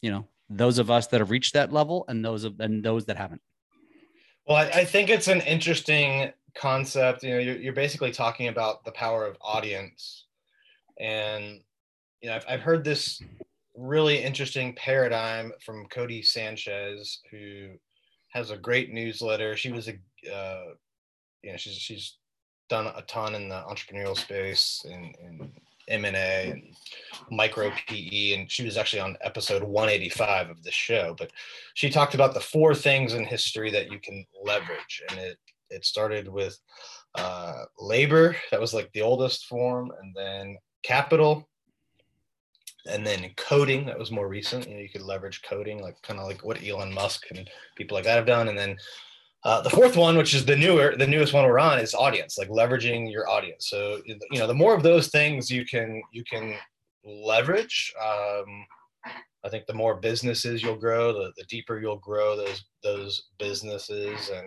you 0.00 0.10
know, 0.10 0.26
those 0.48 0.78
of 0.78 0.90
us 0.90 1.06
that 1.08 1.20
have 1.20 1.30
reached 1.30 1.54
that 1.54 1.72
level 1.72 2.04
and 2.08 2.24
those 2.24 2.44
of 2.44 2.58
and 2.60 2.82
those 2.82 3.04
that 3.06 3.16
haven't. 3.16 3.42
Well, 4.46 4.56
I, 4.56 4.80
I 4.80 4.84
think 4.84 5.10
it's 5.10 5.28
an 5.28 5.40
interesting 5.42 6.32
concept. 6.54 7.22
You 7.22 7.30
know, 7.30 7.38
you're, 7.38 7.56
you're 7.56 7.72
basically 7.72 8.10
talking 8.10 8.48
about 8.48 8.84
the 8.84 8.92
power 8.92 9.26
of 9.26 9.36
audience, 9.40 10.26
and 10.98 11.60
you 12.22 12.30
know, 12.30 12.36
I've, 12.36 12.44
I've 12.48 12.60
heard 12.60 12.84
this 12.84 13.22
really 13.76 14.22
interesting 14.22 14.74
paradigm 14.74 15.52
from 15.64 15.86
Codie 15.86 16.24
Sanchez, 16.24 17.20
who 17.30 17.70
has 18.32 18.50
a 18.50 18.56
great 18.56 18.92
newsletter. 18.92 19.56
She 19.56 19.72
was 19.72 19.88
a, 19.88 20.32
uh, 20.32 20.74
you 21.42 21.50
know, 21.50 21.56
she's 21.56 21.74
she's 21.74 22.16
done 22.68 22.86
a 22.86 23.02
ton 23.02 23.34
in 23.34 23.48
the 23.48 23.62
entrepreneurial 23.68 24.16
space 24.16 24.82
in, 24.86 25.12
in 25.22 25.52
M&A 25.88 26.50
and 26.50 26.62
micro 27.30 27.70
PE. 27.86 28.32
And 28.34 28.50
she 28.50 28.64
was 28.64 28.76
actually 28.76 29.00
on 29.00 29.16
episode 29.20 29.62
185 29.62 30.50
of 30.50 30.62
this 30.62 30.74
show, 30.74 31.14
but 31.18 31.32
she 31.74 31.90
talked 31.90 32.14
about 32.14 32.34
the 32.34 32.40
four 32.40 32.74
things 32.74 33.14
in 33.14 33.24
history 33.24 33.70
that 33.72 33.90
you 33.90 33.98
can 33.98 34.24
leverage. 34.42 35.02
And 35.10 35.18
it, 35.18 35.38
it 35.70 35.84
started 35.84 36.28
with 36.28 36.58
uh, 37.14 37.64
labor, 37.78 38.36
that 38.50 38.60
was 38.60 38.72
like 38.72 38.90
the 38.92 39.02
oldest 39.02 39.46
form, 39.46 39.92
and 40.00 40.14
then 40.16 40.56
capital, 40.82 41.48
and 42.88 43.06
then 43.06 43.30
coding, 43.36 43.86
that 43.86 43.98
was 43.98 44.10
more 44.10 44.28
recent. 44.28 44.66
You 44.66 44.74
know, 44.74 44.80
you 44.80 44.88
could 44.88 45.02
leverage 45.02 45.42
coding, 45.42 45.82
like 45.82 46.00
kind 46.02 46.18
of 46.18 46.26
like 46.26 46.44
what 46.44 46.66
Elon 46.66 46.92
Musk 46.92 47.24
and 47.30 47.48
people 47.76 47.96
like 47.96 48.04
that 48.04 48.16
have 48.16 48.26
done. 48.26 48.48
And 48.48 48.58
then 48.58 48.76
uh, 49.44 49.60
the 49.60 49.70
fourth 49.70 49.96
one, 49.96 50.16
which 50.16 50.34
is 50.34 50.44
the 50.44 50.54
newer, 50.54 50.94
the 50.96 51.06
newest 51.06 51.32
one 51.32 51.44
we're 51.44 51.58
on, 51.58 51.78
is 51.78 51.94
audience, 51.94 52.38
like 52.38 52.48
leveraging 52.48 53.10
your 53.10 53.28
audience. 53.28 53.68
So 53.68 54.00
you 54.06 54.38
know, 54.38 54.46
the 54.46 54.54
more 54.54 54.74
of 54.74 54.82
those 54.82 55.08
things 55.08 55.50
you 55.50 55.64
can 55.64 56.00
you 56.12 56.22
can 56.24 56.54
leverage, 57.04 57.92
um, 58.00 58.66
I 59.44 59.48
think 59.48 59.66
the 59.66 59.74
more 59.74 59.96
businesses 59.96 60.62
you'll 60.62 60.76
grow, 60.76 61.12
the, 61.12 61.32
the 61.36 61.44
deeper 61.44 61.80
you'll 61.80 61.98
grow 61.98 62.36
those 62.36 62.64
those 62.84 63.24
businesses, 63.38 64.30
and 64.30 64.46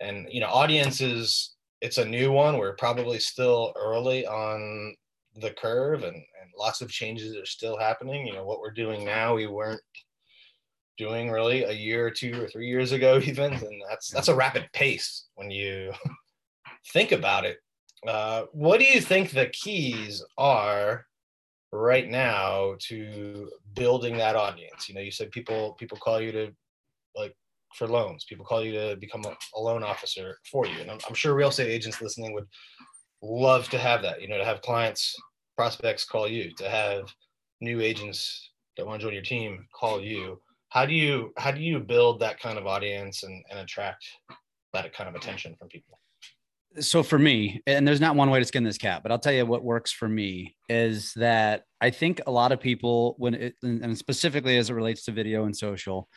and 0.00 0.26
you 0.30 0.40
know, 0.40 0.48
audiences. 0.48 1.54
It's 1.80 1.98
a 1.98 2.04
new 2.04 2.32
one. 2.32 2.58
We're 2.58 2.74
probably 2.74 3.20
still 3.20 3.72
early 3.76 4.26
on 4.26 4.96
the 5.36 5.52
curve, 5.52 6.02
and 6.02 6.16
and 6.16 6.50
lots 6.58 6.80
of 6.80 6.90
changes 6.90 7.36
are 7.36 7.46
still 7.46 7.78
happening. 7.78 8.26
You 8.26 8.32
know, 8.32 8.44
what 8.44 8.58
we're 8.58 8.72
doing 8.72 9.04
now, 9.04 9.36
we 9.36 9.46
weren't 9.46 9.80
doing 10.98 11.30
really 11.30 11.64
a 11.64 11.72
year 11.72 12.06
or 12.06 12.10
two 12.10 12.42
or 12.42 12.48
three 12.48 12.68
years 12.68 12.92
ago 12.92 13.18
even 13.24 13.52
and 13.52 13.82
that's 13.88 14.10
that's 14.10 14.28
a 14.28 14.34
rapid 14.34 14.68
pace 14.72 15.26
when 15.36 15.50
you 15.50 15.92
think 16.92 17.12
about 17.12 17.44
it. 17.44 17.58
Uh, 18.06 18.44
what 18.52 18.78
do 18.78 18.84
you 18.84 19.00
think 19.00 19.30
the 19.30 19.46
keys 19.46 20.24
are 20.36 21.04
right 21.72 22.08
now 22.08 22.74
to 22.78 23.50
building 23.74 24.16
that 24.16 24.36
audience? 24.36 24.88
You 24.88 24.94
know 24.94 25.00
you 25.00 25.10
said 25.10 25.30
people 25.30 25.74
people 25.78 25.98
call 25.98 26.20
you 26.20 26.32
to 26.32 26.52
like 27.16 27.34
for 27.74 27.86
loans. 27.86 28.24
People 28.24 28.44
call 28.44 28.64
you 28.64 28.72
to 28.72 28.96
become 28.96 29.24
a, 29.24 29.36
a 29.56 29.60
loan 29.60 29.82
officer 29.82 30.38
for 30.50 30.66
you. 30.66 30.80
And 30.80 30.90
I'm, 30.90 30.98
I'm 31.06 31.14
sure 31.14 31.34
real 31.34 31.50
estate 31.50 31.68
agents 31.68 32.00
listening 32.00 32.32
would 32.32 32.46
love 33.22 33.68
to 33.68 33.78
have 33.78 34.02
that 34.02 34.20
you 34.22 34.28
know 34.28 34.38
to 34.38 34.44
have 34.44 34.62
clients 34.62 35.16
prospects 35.56 36.04
call 36.04 36.28
you 36.28 36.52
to 36.54 36.68
have 36.68 37.12
new 37.60 37.80
agents 37.80 38.52
that 38.76 38.86
want 38.86 39.00
to 39.00 39.06
join 39.06 39.12
your 39.12 39.22
team 39.22 39.66
call 39.74 40.00
you 40.00 40.40
how 40.68 40.84
do 40.86 40.94
you 40.94 41.32
how 41.36 41.50
do 41.50 41.60
you 41.60 41.80
build 41.80 42.20
that 42.20 42.40
kind 42.40 42.58
of 42.58 42.66
audience 42.66 43.22
and, 43.22 43.44
and 43.50 43.58
attract 43.58 44.04
that 44.72 44.92
kind 44.92 45.08
of 45.08 45.14
attention 45.14 45.54
from 45.58 45.68
people? 45.68 45.98
So 46.80 47.02
for 47.02 47.18
me 47.18 47.62
and 47.66 47.88
there's 47.88 48.00
not 48.00 48.14
one 48.14 48.30
way 48.30 48.38
to 48.38 48.44
skin 48.44 48.62
this 48.62 48.78
cat 48.78 49.02
but 49.02 49.10
i'll 49.10 49.18
tell 49.18 49.32
you 49.32 49.46
what 49.46 49.64
works 49.64 49.90
for 49.90 50.06
me 50.06 50.54
is 50.68 51.12
that 51.14 51.64
i 51.80 51.88
think 51.88 52.20
a 52.26 52.30
lot 52.30 52.52
of 52.52 52.60
people 52.60 53.14
when 53.18 53.34
it 53.34 53.54
and 53.62 53.96
specifically 53.96 54.58
as 54.58 54.68
it 54.68 54.74
relates 54.74 55.04
to 55.06 55.12
video 55.12 55.44
and 55.44 55.56
social 55.56 56.08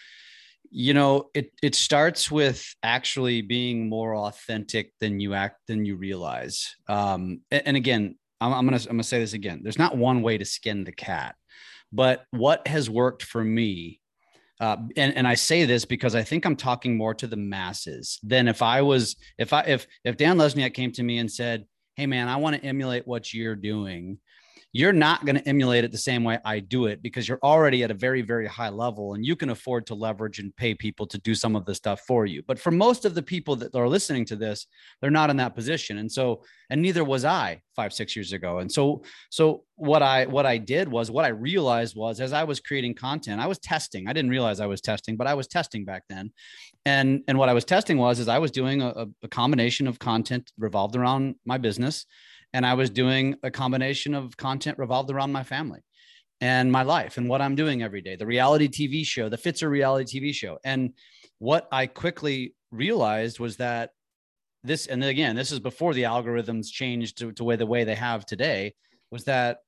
you 0.69 0.93
know 0.93 1.29
it 1.33 1.51
it 1.63 1.73
starts 1.73 2.29
with 2.29 2.75
actually 2.83 3.41
being 3.41 3.89
more 3.89 4.15
authentic 4.15 4.91
than 4.99 5.19
you 5.19 5.33
act 5.33 5.57
than 5.67 5.85
you 5.85 5.95
realize. 5.95 6.75
Um 6.87 7.41
and, 7.49 7.63
and 7.67 7.77
again 7.77 8.15
I'm, 8.41 8.53
I'm 8.53 8.65
gonna 8.65 8.77
i'm 8.77 8.97
gonna 8.97 9.03
say 9.03 9.19
this 9.19 9.33
again 9.33 9.61
there's 9.63 9.79
not 9.79 9.97
one 9.97 10.21
way 10.21 10.37
to 10.37 10.45
skin 10.45 10.83
the 10.83 10.91
cat 10.91 11.35
but 11.93 12.25
what 12.31 12.67
has 12.67 12.89
worked 12.89 13.23
for 13.23 13.43
me 13.43 14.00
uh, 14.61 14.77
and, 14.95 15.15
and 15.15 15.27
I 15.27 15.33
say 15.33 15.65
this 15.65 15.85
because 15.85 16.13
I 16.13 16.21
think 16.21 16.45
I'm 16.45 16.55
talking 16.55 16.95
more 16.95 17.15
to 17.15 17.25
the 17.25 17.35
masses 17.35 18.19
than 18.21 18.47
if 18.47 18.61
I 18.61 18.83
was 18.83 19.15
if 19.39 19.53
I 19.53 19.61
if 19.61 19.87
if 20.05 20.17
Dan 20.17 20.37
Lesniak 20.37 20.75
came 20.75 20.91
to 20.93 21.03
me 21.03 21.17
and 21.17 21.31
said, 21.31 21.65
"Hey 21.95 22.05
man, 22.05 22.27
I 22.27 22.35
want 22.35 22.55
to 22.55 22.63
emulate 22.63 23.07
what 23.07 23.33
you're 23.33 23.55
doing," 23.55 24.19
you're 24.73 24.93
not 24.93 25.25
going 25.25 25.35
to 25.35 25.47
emulate 25.47 25.83
it 25.83 25.91
the 25.91 25.97
same 25.97 26.23
way 26.23 26.39
I 26.45 26.59
do 26.59 26.85
it 26.85 27.01
because 27.01 27.27
you're 27.27 27.39
already 27.43 27.83
at 27.83 27.91
a 27.91 27.93
very, 27.93 28.21
very 28.21 28.47
high 28.47 28.69
level 28.69 29.15
and 29.15 29.25
you 29.25 29.35
can 29.35 29.49
afford 29.49 29.85
to 29.87 29.95
leverage 29.95 30.39
and 30.39 30.55
pay 30.55 30.73
people 30.73 31.05
to 31.07 31.17
do 31.17 31.35
some 31.35 31.57
of 31.57 31.65
the 31.65 31.75
stuff 31.75 32.01
for 32.07 32.25
you. 32.25 32.41
But 32.47 32.57
for 32.57 32.71
most 32.71 33.03
of 33.03 33.13
the 33.13 33.21
people 33.21 33.57
that 33.57 33.75
are 33.75 33.87
listening 33.89 34.23
to 34.25 34.37
this, 34.37 34.67
they're 35.01 35.11
not 35.11 35.29
in 35.29 35.37
that 35.37 35.55
position. 35.55 35.97
And 35.97 36.09
so, 36.09 36.43
and 36.69 36.81
neither 36.81 37.03
was 37.03 37.25
I 37.25 37.61
five, 37.75 37.91
six 37.91 38.15
years 38.15 38.31
ago. 38.31 38.59
And 38.59 38.71
so, 38.71 39.03
so 39.29 39.65
what 39.75 40.01
I, 40.01 40.25
what 40.25 40.45
I 40.45 40.57
did 40.57 40.87
was 40.87 41.11
what 41.11 41.25
I 41.25 41.29
realized 41.29 41.97
was 41.97 42.21
as 42.21 42.31
I 42.31 42.45
was 42.45 42.61
creating 42.61 42.95
content, 42.95 43.41
I 43.41 43.47
was 43.47 43.59
testing. 43.59 44.07
I 44.07 44.13
didn't 44.13 44.31
realize 44.31 44.61
I 44.61 44.67
was 44.67 44.79
testing, 44.79 45.17
but 45.17 45.27
I 45.27 45.33
was 45.33 45.47
testing 45.47 45.83
back 45.83 46.03
then. 46.07 46.31
And, 46.85 47.23
and 47.27 47.37
what 47.37 47.49
I 47.49 47.53
was 47.53 47.65
testing 47.65 47.97
was, 47.97 48.19
is 48.19 48.29
I 48.29 48.39
was 48.39 48.51
doing 48.51 48.81
a, 48.81 49.05
a 49.21 49.27
combination 49.27 49.87
of 49.87 49.99
content 49.99 50.49
revolved 50.57 50.95
around 50.95 51.35
my 51.45 51.57
business 51.57 52.05
and 52.53 52.65
I 52.65 52.73
was 52.73 52.89
doing 52.89 53.35
a 53.43 53.51
combination 53.51 54.13
of 54.13 54.35
content 54.37 54.77
revolved 54.77 55.11
around 55.11 55.31
my 55.31 55.43
family 55.43 55.79
and 56.41 56.71
my 56.71 56.83
life 56.83 57.17
and 57.17 57.29
what 57.29 57.41
I'm 57.41 57.55
doing 57.55 57.83
every 57.83 58.01
day, 58.01 58.15
the 58.15 58.25
reality 58.25 58.67
TV 58.67 59.05
show, 59.05 59.29
the 59.29 59.37
Pfitzer 59.37 59.69
reality 59.69 60.19
TV 60.19 60.33
show. 60.33 60.57
And 60.63 60.93
what 61.39 61.67
I 61.71 61.87
quickly 61.87 62.55
realized 62.71 63.39
was 63.39 63.57
that 63.57 63.91
this, 64.63 64.87
and 64.87 65.03
again, 65.03 65.35
this 65.35 65.51
is 65.51 65.59
before 65.59 65.93
the 65.93 66.03
algorithms 66.03 66.71
changed 66.71 67.19
to, 67.19 67.31
to 67.33 67.43
way 67.43 67.55
the 67.55 67.65
way 67.65 67.83
they 67.83 67.95
have 67.95 68.25
today, 68.25 68.73
was 69.11 69.25
that 69.25 69.59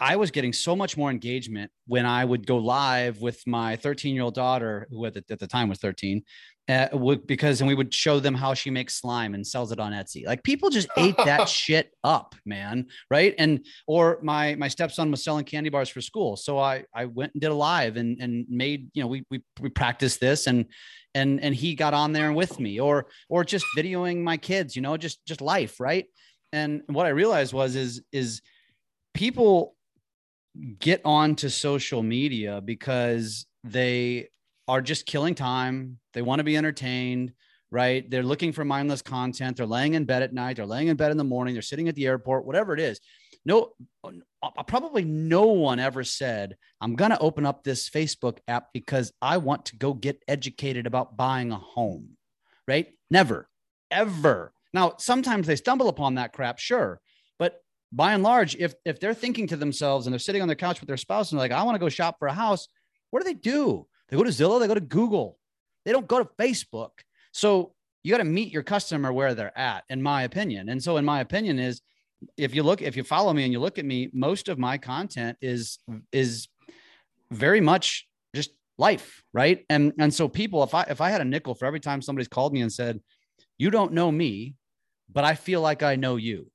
I 0.00 0.16
was 0.16 0.30
getting 0.30 0.54
so 0.54 0.74
much 0.74 0.96
more 0.96 1.10
engagement 1.10 1.70
when 1.86 2.06
I 2.06 2.24
would 2.24 2.46
go 2.46 2.56
live 2.56 3.20
with 3.20 3.46
my 3.46 3.76
13 3.76 4.14
year 4.14 4.24
old 4.24 4.34
daughter, 4.34 4.86
who 4.90 5.04
at 5.04 5.14
the, 5.14 5.24
at 5.30 5.38
the 5.38 5.46
time 5.46 5.68
was 5.68 5.78
13, 5.78 6.22
uh, 6.68 7.16
because 7.26 7.60
and 7.60 7.68
we 7.68 7.74
would 7.74 7.92
show 7.92 8.18
them 8.18 8.34
how 8.34 8.54
she 8.54 8.70
makes 8.70 8.94
slime 8.94 9.34
and 9.34 9.46
sells 9.46 9.72
it 9.72 9.78
on 9.78 9.92
Etsy. 9.92 10.24
Like 10.24 10.42
people 10.42 10.70
just 10.70 10.88
ate 10.96 11.16
that 11.18 11.48
shit 11.48 11.90
up, 12.02 12.34
man. 12.46 12.86
Right. 13.10 13.34
And 13.38 13.66
or 13.86 14.20
my 14.22 14.54
my 14.54 14.68
stepson 14.68 15.10
was 15.10 15.22
selling 15.22 15.44
candy 15.44 15.68
bars 15.68 15.88
for 15.88 16.00
school. 16.00 16.36
So 16.36 16.58
I 16.58 16.84
I 16.94 17.04
went 17.04 17.34
and 17.34 17.40
did 17.40 17.50
a 17.50 17.54
live 17.54 17.96
and 17.96 18.18
and 18.20 18.46
made, 18.48 18.90
you 18.94 19.02
know, 19.02 19.08
we 19.08 19.24
we 19.30 19.42
we 19.60 19.68
practiced 19.68 20.20
this 20.20 20.46
and 20.46 20.66
and 21.14 21.42
and 21.42 21.54
he 21.54 21.74
got 21.74 21.92
on 21.92 22.12
there 22.12 22.32
with 22.32 22.58
me 22.58 22.80
or 22.80 23.08
or 23.28 23.44
just 23.44 23.66
videoing 23.76 24.22
my 24.22 24.36
kids, 24.36 24.76
you 24.76 24.82
know, 24.82 24.96
just 24.96 25.24
just 25.26 25.40
life, 25.40 25.78
right? 25.78 26.06
And 26.52 26.82
what 26.86 27.06
I 27.06 27.10
realized 27.10 27.52
was 27.52 27.76
is 27.76 28.02
is 28.12 28.40
people 29.12 29.74
get 30.78 31.00
onto 31.04 31.48
social 31.48 32.02
media 32.02 32.60
because 32.60 33.46
they 33.64 34.28
are 34.68 34.80
just 34.80 35.06
killing 35.06 35.34
time. 35.34 35.98
They 36.12 36.22
want 36.22 36.40
to 36.40 36.44
be 36.44 36.56
entertained, 36.56 37.32
right? 37.70 38.08
They're 38.08 38.22
looking 38.22 38.52
for 38.52 38.64
mindless 38.64 39.02
content. 39.02 39.56
They're 39.56 39.66
laying 39.66 39.94
in 39.94 40.04
bed 40.04 40.22
at 40.22 40.32
night. 40.32 40.56
They're 40.56 40.66
laying 40.66 40.88
in 40.88 40.96
bed 40.96 41.10
in 41.10 41.16
the 41.16 41.24
morning. 41.24 41.54
They're 41.54 41.62
sitting 41.62 41.88
at 41.88 41.94
the 41.94 42.06
airport, 42.06 42.46
whatever 42.46 42.72
it 42.74 42.80
is. 42.80 43.00
No, 43.44 43.72
uh, 44.04 44.62
probably 44.66 45.04
no 45.04 45.46
one 45.46 45.78
ever 45.80 46.04
said, 46.04 46.56
I'm 46.80 46.94
going 46.94 47.10
to 47.10 47.18
open 47.18 47.46
up 47.46 47.64
this 47.64 47.88
Facebook 47.88 48.38
app 48.48 48.68
because 48.74 49.12
I 49.22 49.38
want 49.38 49.66
to 49.66 49.76
go 49.76 49.94
get 49.94 50.22
educated 50.28 50.86
about 50.86 51.16
buying 51.16 51.50
a 51.50 51.56
home, 51.56 52.16
right? 52.68 52.88
Never, 53.10 53.48
ever. 53.90 54.52
Now, 54.74 54.94
sometimes 54.98 55.46
they 55.46 55.56
stumble 55.56 55.88
upon 55.88 56.14
that 56.16 56.32
crap, 56.32 56.58
sure. 56.58 57.00
By 57.92 58.12
and 58.12 58.22
large, 58.22 58.54
if, 58.56 58.74
if 58.84 59.00
they're 59.00 59.14
thinking 59.14 59.48
to 59.48 59.56
themselves 59.56 60.06
and 60.06 60.12
they're 60.12 60.20
sitting 60.20 60.42
on 60.42 60.48
their 60.48 60.54
couch 60.54 60.80
with 60.80 60.86
their 60.86 60.96
spouse 60.96 61.30
and 61.30 61.38
they're 61.38 61.48
like, 61.48 61.58
I 61.58 61.64
want 61.64 61.74
to 61.74 61.80
go 61.80 61.88
shop 61.88 62.16
for 62.18 62.28
a 62.28 62.32
house, 62.32 62.68
what 63.10 63.20
do 63.20 63.24
they 63.24 63.38
do? 63.38 63.86
They 64.08 64.16
go 64.16 64.24
to 64.24 64.30
Zillow, 64.30 64.60
they 64.60 64.68
go 64.68 64.74
to 64.74 64.80
Google. 64.80 65.38
They 65.84 65.92
don't 65.92 66.06
go 66.06 66.22
to 66.22 66.28
Facebook. 66.38 66.90
So 67.32 67.74
you 68.02 68.10
got 68.10 68.18
to 68.18 68.24
meet 68.24 68.52
your 68.52 68.62
customer 68.62 69.12
where 69.12 69.34
they're 69.34 69.56
at, 69.58 69.84
in 69.88 70.02
my 70.02 70.22
opinion. 70.22 70.68
And 70.68 70.82
so, 70.82 70.96
in 70.96 71.04
my 71.04 71.20
opinion, 71.20 71.58
is 71.58 71.80
if 72.36 72.54
you 72.54 72.62
look, 72.62 72.82
if 72.82 72.96
you 72.96 73.04
follow 73.04 73.32
me 73.32 73.44
and 73.44 73.52
you 73.52 73.60
look 73.60 73.78
at 73.78 73.84
me, 73.84 74.10
most 74.12 74.48
of 74.48 74.58
my 74.58 74.78
content 74.78 75.38
is 75.40 75.78
is 76.12 76.48
very 77.30 77.60
much 77.60 78.08
just 78.34 78.50
life, 78.78 79.22
right? 79.32 79.64
And 79.68 79.92
and 79.98 80.12
so 80.12 80.28
people, 80.28 80.62
if 80.62 80.74
I 80.74 80.82
if 80.84 81.00
I 81.00 81.10
had 81.10 81.20
a 81.20 81.24
nickel 81.24 81.54
for 81.54 81.66
every 81.66 81.80
time 81.80 82.02
somebody's 82.02 82.28
called 82.28 82.52
me 82.52 82.62
and 82.62 82.72
said, 82.72 83.00
"You 83.58 83.70
don't 83.70 83.92
know 83.92 84.10
me, 84.10 84.56
but 85.10 85.24
I 85.24 85.34
feel 85.34 85.60
like 85.60 85.82
I 85.82 85.96
know 85.96 86.16
you," 86.16 86.50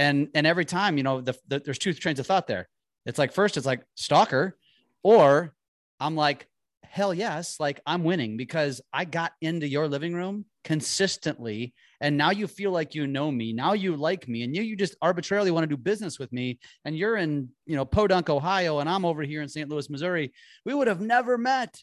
and 0.00 0.28
and 0.34 0.46
every 0.46 0.64
time, 0.64 0.96
you 0.96 1.02
know, 1.02 1.20
the, 1.20 1.36
the, 1.46 1.60
there's 1.60 1.78
two 1.78 1.92
trains 1.92 2.18
of 2.18 2.26
thought 2.26 2.46
there. 2.46 2.68
It's 3.04 3.18
like 3.18 3.32
first, 3.32 3.58
it's 3.58 3.66
like 3.66 3.82
stalker, 3.96 4.56
or 5.02 5.54
I'm 6.00 6.16
like, 6.16 6.46
hell 6.82 7.12
yes, 7.12 7.60
like 7.60 7.80
I'm 7.86 8.02
winning 8.02 8.38
because 8.38 8.80
I 8.94 9.04
got 9.04 9.32
into 9.42 9.68
your 9.68 9.88
living 9.88 10.14
room 10.14 10.46
consistently. 10.64 11.74
And 12.00 12.16
now 12.16 12.30
you 12.30 12.46
feel 12.46 12.70
like 12.70 12.94
you 12.94 13.06
know 13.06 13.30
me. 13.30 13.52
Now 13.52 13.74
you 13.74 13.94
like 13.94 14.26
me 14.26 14.42
and 14.42 14.56
you, 14.56 14.62
you 14.62 14.74
just 14.74 14.96
arbitrarily 15.02 15.50
want 15.50 15.64
to 15.64 15.76
do 15.76 15.76
business 15.76 16.18
with 16.18 16.32
me. 16.32 16.58
And 16.86 16.96
you're 16.96 17.16
in, 17.16 17.50
you 17.66 17.76
know, 17.76 17.84
Podunk, 17.84 18.30
Ohio, 18.30 18.78
and 18.78 18.88
I'm 18.88 19.04
over 19.04 19.22
here 19.22 19.42
in 19.42 19.48
St. 19.48 19.68
Louis, 19.68 19.90
Missouri. 19.90 20.32
We 20.64 20.72
would 20.72 20.88
have 20.88 21.02
never 21.02 21.36
met, 21.36 21.78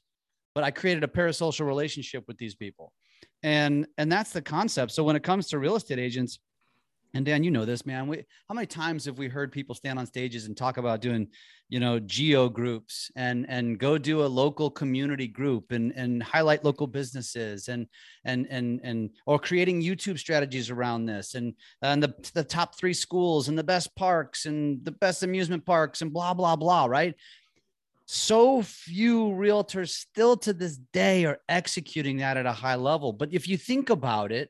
but 0.55 0.63
I 0.63 0.71
created 0.71 1.03
a 1.03 1.07
parasocial 1.07 1.67
relationship 1.67 2.23
with 2.27 2.39
these 2.39 2.55
people. 2.55 2.91
And, 3.43 3.85
and 3.99 4.11
that's 4.11 4.31
the 4.31 4.41
concept. 4.41 4.91
So 4.91 5.03
when 5.03 5.15
it 5.15 5.23
comes 5.23 5.49
to 5.49 5.59
real 5.59 5.75
estate 5.75 5.99
agents, 5.99 6.39
and 7.13 7.25
Dan, 7.25 7.43
you 7.43 7.51
know 7.51 7.65
this, 7.65 7.85
man. 7.85 8.07
We, 8.07 8.23
how 8.47 8.55
many 8.55 8.67
times 8.67 9.05
have 9.05 9.17
we 9.17 9.27
heard 9.27 9.51
people 9.51 9.75
stand 9.75 9.97
on 9.97 10.05
stages 10.05 10.45
and 10.45 10.55
talk 10.55 10.77
about 10.77 11.01
doing, 11.01 11.27
you 11.69 11.79
know, 11.79 11.99
geo 11.99 12.49
groups 12.49 13.11
and 13.15 13.45
and 13.49 13.79
go 13.79 13.97
do 13.97 14.23
a 14.23 14.27
local 14.27 14.69
community 14.69 15.27
group 15.27 15.71
and 15.71 15.91
and 15.93 16.21
highlight 16.21 16.63
local 16.63 16.87
businesses 16.87 17.69
and 17.69 17.87
and 18.25 18.47
and 18.49 18.81
and 18.83 19.09
or 19.25 19.39
creating 19.39 19.81
YouTube 19.81 20.19
strategies 20.19 20.69
around 20.69 21.05
this 21.05 21.35
and 21.35 21.53
and 21.81 22.03
the 22.03 22.13
the 22.33 22.43
top 22.43 22.77
three 22.77 22.93
schools 22.93 23.47
and 23.47 23.57
the 23.57 23.63
best 23.63 23.95
parks 23.95 24.45
and 24.45 24.83
the 24.83 24.91
best 24.91 25.23
amusement 25.23 25.65
parks 25.65 26.01
and 26.01 26.13
blah 26.13 26.33
blah 26.33 26.55
blah, 26.55 26.85
right? 26.85 27.15
So 28.05 28.61
few 28.61 29.25
realtors 29.25 29.89
still 29.89 30.37
to 30.37 30.53
this 30.53 30.77
day 30.93 31.25
are 31.25 31.39
executing 31.49 32.17
that 32.17 32.37
at 32.37 32.45
a 32.45 32.53
high 32.53 32.75
level. 32.75 33.11
But 33.11 33.33
if 33.33 33.49
you 33.49 33.57
think 33.57 33.89
about 33.89 34.31
it, 34.31 34.49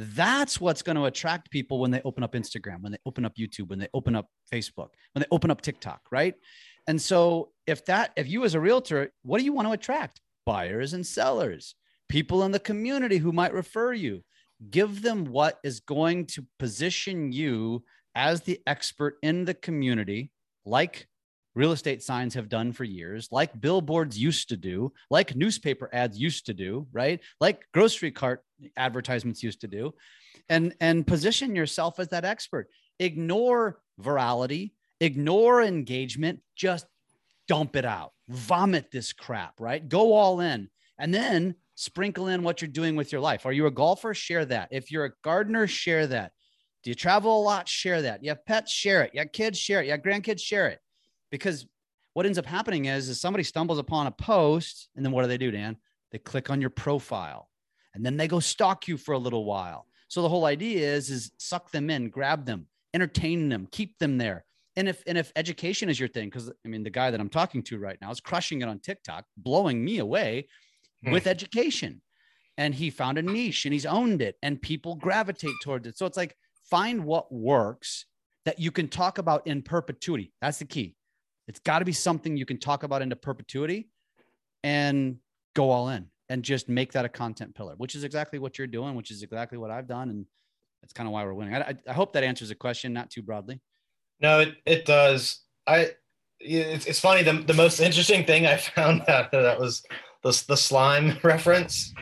that's 0.00 0.60
what's 0.60 0.82
going 0.82 0.94
to 0.94 1.06
attract 1.06 1.50
people 1.50 1.80
when 1.80 1.90
they 1.90 2.00
open 2.04 2.22
up 2.22 2.34
Instagram, 2.34 2.82
when 2.82 2.92
they 2.92 2.98
open 3.04 3.24
up 3.24 3.34
YouTube, 3.34 3.68
when 3.68 3.80
they 3.80 3.88
open 3.92 4.14
up 4.14 4.28
Facebook, 4.52 4.90
when 5.12 5.22
they 5.22 5.26
open 5.32 5.50
up 5.50 5.60
TikTok, 5.60 6.02
right? 6.12 6.34
And 6.86 7.02
so 7.02 7.50
if 7.66 7.84
that 7.86 8.12
if 8.16 8.28
you 8.28 8.44
as 8.44 8.54
a 8.54 8.60
realtor, 8.60 9.10
what 9.22 9.38
do 9.38 9.44
you 9.44 9.52
want 9.52 9.66
to 9.66 9.72
attract? 9.72 10.20
Buyers 10.46 10.92
and 10.92 11.04
sellers, 11.04 11.74
people 12.08 12.44
in 12.44 12.52
the 12.52 12.60
community 12.60 13.18
who 13.18 13.32
might 13.32 13.52
refer 13.52 13.92
you. 13.92 14.22
Give 14.70 15.02
them 15.02 15.24
what 15.24 15.58
is 15.64 15.80
going 15.80 16.26
to 16.26 16.46
position 16.60 17.32
you 17.32 17.82
as 18.14 18.42
the 18.42 18.60
expert 18.68 19.16
in 19.22 19.44
the 19.44 19.54
community, 19.54 20.30
like 20.64 21.08
real 21.54 21.72
estate 21.72 22.04
signs 22.04 22.34
have 22.34 22.48
done 22.48 22.72
for 22.72 22.84
years, 22.84 23.28
like 23.32 23.60
billboards 23.60 24.16
used 24.16 24.48
to 24.50 24.56
do, 24.56 24.92
like 25.10 25.34
newspaper 25.34 25.90
ads 25.92 26.18
used 26.18 26.46
to 26.46 26.54
do, 26.54 26.86
right? 26.92 27.20
Like 27.40 27.64
grocery 27.74 28.12
cart 28.12 28.42
advertisements 28.76 29.42
used 29.42 29.60
to 29.62 29.68
do. 29.68 29.94
And 30.48 30.74
and 30.80 31.06
position 31.06 31.54
yourself 31.54 31.98
as 31.98 32.08
that 32.08 32.24
expert. 32.24 32.68
Ignore 32.98 33.80
virality, 34.00 34.72
ignore 35.00 35.62
engagement, 35.62 36.40
just 36.56 36.86
dump 37.46 37.76
it 37.76 37.84
out. 37.84 38.12
Vomit 38.28 38.90
this 38.90 39.12
crap, 39.12 39.60
right? 39.60 39.86
Go 39.88 40.12
all 40.12 40.40
in. 40.40 40.68
And 40.98 41.14
then 41.14 41.54
sprinkle 41.74 42.28
in 42.28 42.42
what 42.42 42.60
you're 42.60 42.68
doing 42.68 42.96
with 42.96 43.12
your 43.12 43.20
life. 43.20 43.46
Are 43.46 43.52
you 43.52 43.66
a 43.66 43.70
golfer? 43.70 44.12
Share 44.14 44.44
that. 44.46 44.68
If 44.72 44.90
you're 44.90 45.04
a 45.04 45.12
gardener, 45.22 45.66
share 45.66 46.06
that. 46.08 46.32
Do 46.82 46.90
you 46.90 46.94
travel 46.94 47.40
a 47.40 47.42
lot? 47.42 47.68
Share 47.68 48.02
that. 48.02 48.22
You 48.22 48.30
have 48.30 48.44
pets? 48.46 48.72
Share 48.72 49.02
it. 49.02 49.12
You 49.14 49.20
have 49.20 49.32
kids? 49.32 49.58
Share 49.58 49.80
it. 49.80 49.86
You 49.86 49.92
have 49.92 50.02
grandkids? 50.02 50.40
Share 50.40 50.68
it 50.68 50.80
because 51.30 51.66
what 52.14 52.26
ends 52.26 52.38
up 52.38 52.46
happening 52.46 52.86
is, 52.86 53.08
is 53.08 53.20
somebody 53.20 53.44
stumbles 53.44 53.78
upon 53.78 54.06
a 54.06 54.10
post 54.10 54.88
and 54.96 55.04
then 55.04 55.12
what 55.12 55.22
do 55.22 55.28
they 55.28 55.38
do, 55.38 55.50
Dan? 55.50 55.76
They 56.10 56.18
click 56.18 56.50
on 56.50 56.60
your 56.60 56.70
profile 56.70 57.47
and 57.98 58.06
then 58.06 58.16
they 58.16 58.28
go 58.28 58.38
stalk 58.38 58.86
you 58.86 58.96
for 58.96 59.12
a 59.12 59.18
little 59.18 59.44
while. 59.44 59.84
So 60.06 60.22
the 60.22 60.28
whole 60.28 60.44
idea 60.44 60.86
is, 60.94 61.10
is 61.10 61.32
suck 61.36 61.72
them 61.72 61.90
in, 61.90 62.10
grab 62.10 62.46
them, 62.46 62.68
entertain 62.94 63.48
them, 63.48 63.66
keep 63.72 63.98
them 63.98 64.18
there. 64.18 64.44
And 64.76 64.88
if, 64.88 65.02
and 65.08 65.18
if 65.18 65.32
education 65.34 65.88
is 65.88 65.98
your 65.98 66.08
thing, 66.08 66.28
because 66.28 66.48
I 66.48 66.68
mean, 66.68 66.84
the 66.84 66.90
guy 66.90 67.10
that 67.10 67.18
I'm 67.18 67.28
talking 67.28 67.60
to 67.64 67.78
right 67.78 67.98
now 68.00 68.12
is 68.12 68.20
crushing 68.20 68.62
it 68.62 68.68
on 68.68 68.78
TikTok, 68.78 69.24
blowing 69.36 69.84
me 69.84 69.98
away 69.98 70.46
hmm. 71.04 71.10
with 71.10 71.26
education. 71.26 72.00
And 72.56 72.72
he 72.72 72.90
found 72.90 73.18
a 73.18 73.22
niche 73.22 73.64
and 73.66 73.72
he's 73.72 73.84
owned 73.84 74.22
it 74.22 74.36
and 74.44 74.62
people 74.62 74.94
gravitate 74.94 75.54
towards 75.64 75.88
it. 75.88 75.98
So 75.98 76.06
it's 76.06 76.16
like, 76.16 76.36
find 76.70 77.04
what 77.04 77.32
works 77.32 78.06
that 78.44 78.60
you 78.60 78.70
can 78.70 78.86
talk 78.86 79.18
about 79.18 79.44
in 79.48 79.62
perpetuity. 79.62 80.32
That's 80.40 80.58
the 80.58 80.66
key. 80.66 80.94
It's 81.48 81.58
got 81.58 81.80
to 81.80 81.84
be 81.84 81.92
something 81.92 82.36
you 82.36 82.46
can 82.46 82.58
talk 82.58 82.84
about 82.84 83.02
into 83.02 83.16
perpetuity 83.16 83.88
and 84.62 85.16
go 85.56 85.70
all 85.70 85.88
in 85.88 86.08
and 86.28 86.42
just 86.42 86.68
make 86.68 86.92
that 86.92 87.04
a 87.04 87.08
content 87.08 87.54
pillar, 87.54 87.74
which 87.76 87.94
is 87.94 88.04
exactly 88.04 88.38
what 88.38 88.58
you're 88.58 88.66
doing, 88.66 88.94
which 88.94 89.10
is 89.10 89.22
exactly 89.22 89.58
what 89.58 89.70
I've 89.70 89.88
done. 89.88 90.10
And 90.10 90.26
that's 90.82 90.92
kind 90.92 91.06
of 91.06 91.12
why 91.12 91.24
we're 91.24 91.34
winning. 91.34 91.54
I, 91.54 91.74
I 91.88 91.92
hope 91.92 92.12
that 92.12 92.24
answers 92.24 92.50
the 92.50 92.54
question, 92.54 92.92
not 92.92 93.10
too 93.10 93.22
broadly. 93.22 93.60
No, 94.20 94.40
it, 94.40 94.56
it 94.66 94.84
does. 94.84 95.40
I, 95.66 95.92
it's, 96.40 96.86
it's 96.86 97.00
funny. 97.00 97.22
The, 97.22 97.42
the 97.42 97.54
most 97.54 97.80
interesting 97.80 98.24
thing 98.24 98.46
I 98.46 98.56
found 98.76 99.02
that 99.06 99.30
that 99.32 99.58
was 99.58 99.82
the, 100.22 100.44
the 100.48 100.56
slime 100.56 101.18
reference 101.24 101.92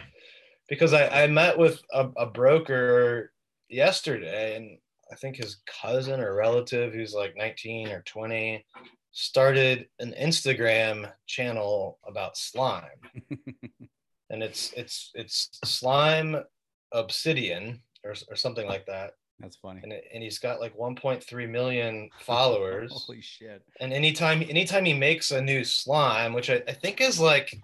because 0.69 0.93
I, 0.93 1.25
I 1.25 1.27
met 1.27 1.57
with 1.57 1.81
a, 1.93 2.09
a 2.17 2.27
broker 2.27 3.33
yesterday 3.69 4.57
and 4.57 4.79
I 5.11 5.15
think 5.15 5.37
his 5.37 5.59
cousin 5.81 6.21
or 6.21 6.35
relative 6.35 6.93
who's 6.93 7.15
like 7.15 7.37
19 7.37 7.89
or 7.89 8.03
20 8.03 8.65
started 9.13 9.89
an 10.01 10.15
Instagram 10.21 11.11
channel 11.27 11.99
about 12.07 12.37
slime. 12.37 12.83
and 14.31 14.43
it's 14.43 14.73
it's 14.77 15.11
it's 15.15 15.59
slime 15.65 16.37
obsidian 16.93 17.81
or, 18.05 18.15
or 18.29 18.37
something 18.37 18.67
like 18.67 18.87
that. 18.87 19.13
That's 19.39 19.57
funny. 19.57 19.81
And, 19.83 19.93
it, 19.93 20.05
and 20.15 20.23
he's 20.23 20.39
got 20.39 20.61
like 20.61 20.75
1.3 20.77 21.51
million 21.51 22.09
followers. 22.21 22.91
Holy 23.07 23.21
shit. 23.21 23.63
And 23.81 23.93
anytime 23.93 24.43
anytime 24.43 24.85
he 24.85 24.95
makes 24.95 25.31
a 25.31 25.43
new 25.43 25.63
slime, 25.65 26.33
which 26.33 26.51
I, 26.51 26.63
I 26.67 26.73
think 26.73 27.01
is 27.01 27.21
like 27.21 27.55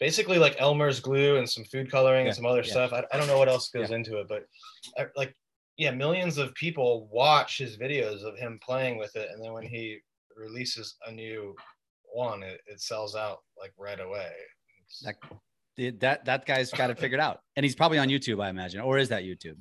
basically 0.00 0.38
like 0.38 0.56
Elmer's 0.58 1.00
glue 1.00 1.36
and 1.36 1.48
some 1.48 1.64
food 1.64 1.90
coloring 1.90 2.24
yeah, 2.24 2.28
and 2.28 2.36
some 2.36 2.46
other 2.46 2.62
yeah. 2.62 2.70
stuff. 2.70 2.92
I, 2.92 3.04
I 3.12 3.18
don't 3.18 3.26
know 3.26 3.38
what 3.38 3.48
else 3.48 3.68
goes 3.68 3.90
yeah. 3.90 3.96
into 3.96 4.18
it, 4.18 4.26
but 4.28 4.46
I, 4.98 5.06
like 5.16 5.34
yeah, 5.76 5.90
millions 5.90 6.38
of 6.38 6.54
people 6.54 7.08
watch 7.12 7.58
his 7.58 7.76
videos 7.76 8.22
of 8.22 8.38
him 8.38 8.58
playing 8.64 8.98
with 8.98 9.14
it, 9.14 9.28
and 9.30 9.42
then 9.44 9.52
when 9.52 9.64
he 9.66 9.98
releases 10.34 10.96
a 11.06 11.12
new 11.12 11.54
one, 12.12 12.42
it, 12.42 12.60
it 12.66 12.80
sells 12.80 13.14
out 13.14 13.40
like 13.60 13.72
right 13.78 14.00
away. 14.00 14.30
That, 15.04 15.16
that 15.76 16.24
that 16.24 16.46
guy's 16.46 16.70
got 16.70 16.90
it 16.90 16.98
figured 16.98 17.20
out, 17.20 17.40
and 17.56 17.64
he's 17.64 17.74
probably 17.74 17.98
on 17.98 18.08
YouTube, 18.08 18.42
I 18.42 18.48
imagine, 18.48 18.80
or 18.80 18.98
is 18.98 19.08
that 19.10 19.22
YouTube? 19.22 19.56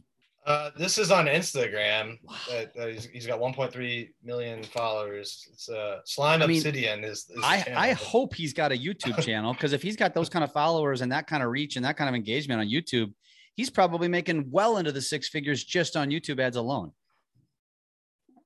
Uh, 0.46 0.70
this 0.78 1.00
is 1.00 1.10
on 1.10 1.26
Instagram. 1.26 2.20
Wow. 2.22 2.36
Uh, 2.52 2.80
uh, 2.80 2.88
he's, 2.88 3.06
he's 3.06 3.26
got 3.26 3.40
1.3 3.40 4.10
million 4.24 4.64
followers. 4.64 5.48
It's 5.52 5.68
uh, 5.68 6.02
Slime 6.06 6.44
I 6.44 6.46
mean, 6.46 6.58
Obsidian. 6.58 7.04
Is, 7.04 7.28
is 7.32 7.42
I 7.44 7.66
I 7.76 7.92
hope 7.94 8.36
he's 8.36 8.54
got 8.54 8.72
a 8.72 8.76
YouTube 8.76 9.20
channel 9.26 9.54
because 9.54 9.74
if 9.74 9.82
he's 9.82 9.96
got 9.96 10.14
those 10.14 10.30
kind 10.30 10.44
of 10.44 10.52
followers 10.52 11.02
and 11.02 11.12
that 11.12 11.26
kind 11.26 11.42
of 11.42 11.50
reach 11.50 11.78
and 11.78 11.86
that 11.86 11.98
kind 11.98 12.10
of 12.10 12.16
engagement 12.16 12.62
on 12.62 12.68
YouTube, 12.68 13.12
he's 13.56 13.72
probably 13.72 14.08
making 14.08 14.52
well 14.52 14.78
into 14.78 14.92
the 14.92 15.02
six 15.02 15.28
figures 15.28 15.64
just 15.64 15.96
on 15.98 16.10
YouTube 16.10 16.40
ads 16.40 16.58
alone. 16.58 16.92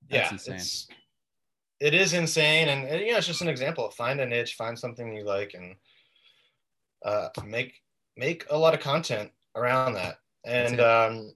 That's 0.10 0.48
yeah, 0.48 0.54
insane 0.54 0.96
it 1.80 1.94
is 1.94 2.14
insane 2.14 2.68
and, 2.70 2.86
and 2.88 3.02
you 3.02 3.12
know 3.12 3.18
it's 3.18 3.28
just 3.28 3.42
an 3.42 3.48
example 3.48 3.90
find 3.92 4.20
a 4.20 4.26
niche 4.26 4.56
find 4.56 4.78
something 4.78 5.14
you 5.14 5.24
like 5.24 5.54
and 5.54 5.76
uh, 7.04 7.30
make 7.46 7.74
make 8.18 8.46
a 8.50 8.58
lot 8.58 8.74
of 8.74 8.80
content 8.80 9.32
around 9.56 9.94
that. 9.94 10.18
And 10.46 10.80
um, 10.80 11.32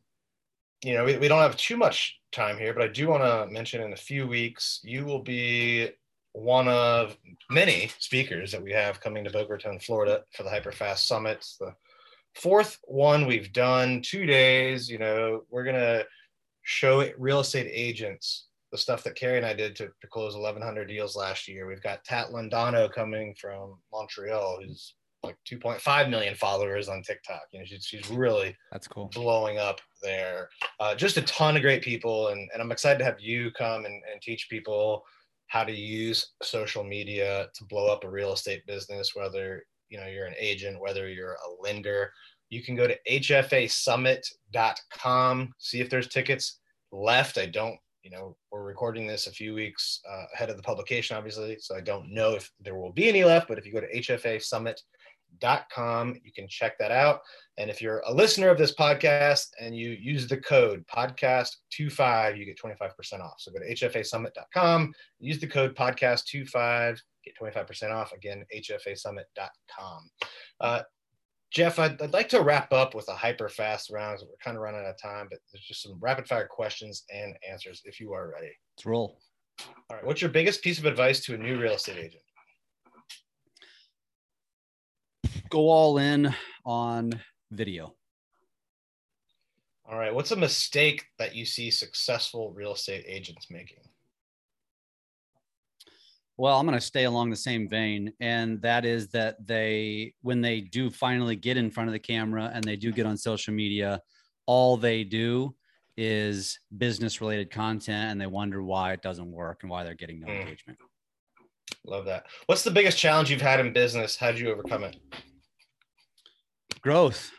you 0.84 0.93
know 0.93 1.06
we, 1.06 1.17
we 1.17 1.28
don't 1.28 1.39
have 1.39 1.58
too 1.58 1.78
much 1.78 2.19
time 2.32 2.58
here 2.58 2.73
but 2.73 2.84
i 2.84 2.88
do 2.88 3.08
want 3.08 3.23
to 3.23 3.52
mention 3.52 3.82
in 3.82 3.93
a 3.93 3.97
few 3.97 4.28
weeks 4.28 4.80
you 4.84 5.06
will 5.06 5.21
be 5.21 5.89
one 6.34 6.67
of 6.67 7.15
many 7.49 7.91
speakers 7.99 8.52
that 8.52 8.62
we 8.62 8.71
have 8.71 8.99
coming 8.99 9.23
to 9.23 9.30
boca 9.30 9.54
raton 9.54 9.80
florida 9.80 10.23
for 10.32 10.43
the 10.43 10.49
hyperfast 10.49 10.99
summit. 10.99 11.38
It's 11.38 11.58
the 11.58 11.73
fourth 12.36 12.80
one 12.86 13.28
we've 13.28 13.54
done 13.54 14.02
two 14.02 14.26
days 14.26 14.89
you 14.89 14.97
know 14.97 15.43
we're 15.49 15.63
going 15.63 15.76
to 15.76 16.06
show 16.63 17.08
real 17.17 17.41
estate 17.41 17.69
agents 17.71 18.47
the 18.71 18.78
stuff 18.78 19.04
that 19.04 19.13
Carrie 19.13 19.38
and 19.38 19.45
I 19.45 19.54
did 19.54 19.76
to, 19.76 19.89
to 20.02 20.08
close 20.08 20.34
1,100 20.34 20.88
deals 20.88 21.15
last 21.15 21.47
year. 21.47 21.67
We've 21.67 21.84
got 21.84 22.04
Tat 22.04 22.30
Londono 22.32 22.91
coming 22.91 23.36
from 23.39 23.78
Montreal, 23.91 24.62
who's 24.63 24.95
like 25.24 25.38
2.5 25.50 26.10
million 26.10 26.36
followers 26.36 26.90
on 26.90 27.02
TikTok. 27.02 27.44
You 27.52 27.60
know, 27.60 27.66
she's, 27.66 27.86
she's 27.86 28.10
really 28.10 28.56
that's 28.72 28.88
cool 28.88 29.10
blowing 29.14 29.58
up 29.58 29.80
there. 30.02 30.50
Uh, 30.80 30.96
just 30.96 31.18
a 31.18 31.22
ton 31.24 31.56
of 31.56 31.62
great 31.62 31.82
people, 31.82 32.30
and, 32.30 32.50
and 32.54 32.62
I'm 32.62 32.72
excited 32.72 33.00
to 33.00 33.06
have 33.06 33.20
you 33.20 33.52
come 33.52 33.86
and, 33.86 34.02
and 34.12 34.22
teach 34.22 34.50
people 34.50 35.04
how 35.48 35.64
to 35.64 35.72
use 35.72 36.34
social 36.42 36.84
media 36.84 37.48
to 37.56 37.66
blow 37.66 37.92
up 37.92 38.04
a 38.04 38.10
real 38.10 38.34
estate 38.34 38.66
business. 38.68 39.16
Whether 39.16 39.64
you 39.90 40.00
know 40.00 40.08
you're 40.08 40.26
an 40.26 40.36
agent, 40.38 40.82
whether 40.82 41.10
you're 41.10 41.34
a 41.34 41.62
lender, 41.62 42.12
you 42.50 42.62
can 42.62 42.76
go 42.76 42.88
to 42.88 42.98
hfasummit.com, 43.10 45.54
see 45.58 45.80
if 45.80 45.90
there's 45.90 46.10
tickets 46.10 46.60
left. 46.92 47.38
I 47.38 47.46
don't 47.46 47.78
you 48.04 48.12
know, 48.12 48.36
we're 48.52 48.64
recording 48.64 49.08
this 49.08 49.28
a 49.28 49.32
few 49.32 49.54
weeks 49.54 50.02
uh, 50.10 50.26
ahead 50.34 50.50
of 50.50 50.58
the 50.58 50.62
publication, 50.62 51.16
obviously. 51.16 51.56
So 51.62 51.74
I 51.74 51.80
don't 51.80 52.14
know 52.14 52.32
if 52.32 52.52
there 52.60 52.76
will 52.76 52.92
be 52.92 53.08
any 53.08 53.24
left, 53.24 53.48
but 53.48 53.58
if 53.58 53.66
you 53.66 53.72
go 53.72 53.80
to 53.80 53.94
hfasummit.com, 53.94 54.76
you 55.41 56.32
can 56.34 56.48
check 56.48 56.78
that 56.80 56.91
out. 56.91 57.22
And 57.58 57.69
if 57.69 57.82
you're 57.82 58.02
a 58.06 58.13
listener 58.13 58.50
of 58.50 58.58
this 58.58 58.76
podcast 58.76 59.48
and 59.60 59.76
you 59.76 59.91
use 59.91 60.28
the 60.28 60.38
code 60.38 60.86
podcast25, 60.88 62.38
you 62.38 62.46
get 62.46 62.60
25% 62.60 63.22
off. 63.22 63.36
So 63.38 63.52
go 63.52 63.60
to 63.60 63.76
hfasummit.com, 63.76 64.93
use 65.19 65.39
the 65.39 65.48
code 65.48 65.76
podcast25, 65.76 67.00
get 67.24 67.38
25% 67.39 67.91
off. 67.91 68.12
Again, 68.13 68.43
hfasummit.com. 68.56 70.10
Uh, 70.60 70.82
Jeff, 71.52 71.78
I'd, 71.78 72.02
I'd, 72.02 72.13
like 72.13 72.30
to 72.30 72.41
wrap 72.41 72.74
up 72.74 72.96
with 72.96 73.08
a 73.10 73.13
hyper 73.13 73.48
fast 73.48 73.91
round. 73.91 74.19
We're 74.22 74.36
kind 74.43 74.58
of 74.58 74.63
running 74.63 74.82
out 74.82 74.88
of 74.88 75.00
time, 75.00 75.28
but 75.30 75.38
there's 75.52 75.63
just 75.63 75.84
some 75.84 76.00
rapid 76.00 76.28
fire 76.28 76.48
questions 76.48 77.04
and 77.13 77.36
answers 77.48 77.84
if 77.86 78.00
you 78.00 78.12
are 78.13 78.32
ready. 78.32 78.52
Let's 78.76 78.88
roll. 78.88 79.19
All 79.89 79.98
right. 79.98 80.06
What's 80.06 80.22
your 80.22 80.32
biggest 80.32 80.63
piece 80.63 80.80
of 80.80 80.86
advice 80.86 81.24
to 81.26 81.36
a 81.36 81.38
new 81.38 81.60
real 81.60 81.74
estate 81.74 81.98
agent? 81.98 82.23
Go 85.54 85.70
all 85.70 86.00
in 86.00 86.34
on 86.66 87.22
video. 87.52 87.94
All 89.88 90.00
right. 90.00 90.12
What's 90.12 90.32
a 90.32 90.36
mistake 90.36 91.06
that 91.20 91.36
you 91.36 91.46
see 91.46 91.70
successful 91.70 92.52
real 92.56 92.74
estate 92.74 93.06
agents 93.08 93.52
making? 93.52 93.78
Well, 96.38 96.60
I'm 96.60 96.66
going 96.66 96.76
to 96.76 96.84
stay 96.84 97.04
along 97.04 97.30
the 97.30 97.36
same 97.36 97.70
vein. 97.70 98.13
And 98.20 98.63
that 98.63 98.84
is 98.84 99.10
that 99.10 99.46
they, 99.46 100.16
when 100.24 100.42
they 100.42 100.60
do 100.60 100.89
finally 100.89 101.36
get 101.36 101.56
in 101.56 101.70
front 101.70 101.88
of 101.88 101.94
the 101.94 102.00
camera 102.00 102.50
and 102.52 102.63
they 102.63 102.76
do 102.76 102.92
get 102.92 103.06
on 103.06 103.16
social 103.16 103.54
media, 103.54 104.02
all 104.48 104.76
they 104.76 105.04
do 105.04 105.54
is 105.98 106.58
business 106.80 107.22
related 107.22 107.52
content 107.52 108.12
and 108.12 108.20
they 108.20 108.26
wonder 108.26 108.63
why 108.63 108.94
it 108.94 109.04
doesn't 109.04 109.32
work 109.32 109.60
and 109.62 109.70
why 109.70 109.84
they're 109.84 109.94
getting 109.94 110.20
no 110.20 110.30
mm. 110.30 110.42
engagement. 110.42 110.80
Love 111.86 112.06
that. 112.06 112.26
What's 112.48 112.63
the 112.63 112.72
biggest 112.72 112.98
challenge 112.98 113.30
you've 113.30 113.39
had 113.39 113.60
in 113.60 113.72
business? 113.72 114.18
How 114.18 114.32
did 114.32 114.39
you 114.39 114.52
overcome 114.52 114.84
it? 114.86 114.98
Growth. 116.84 117.32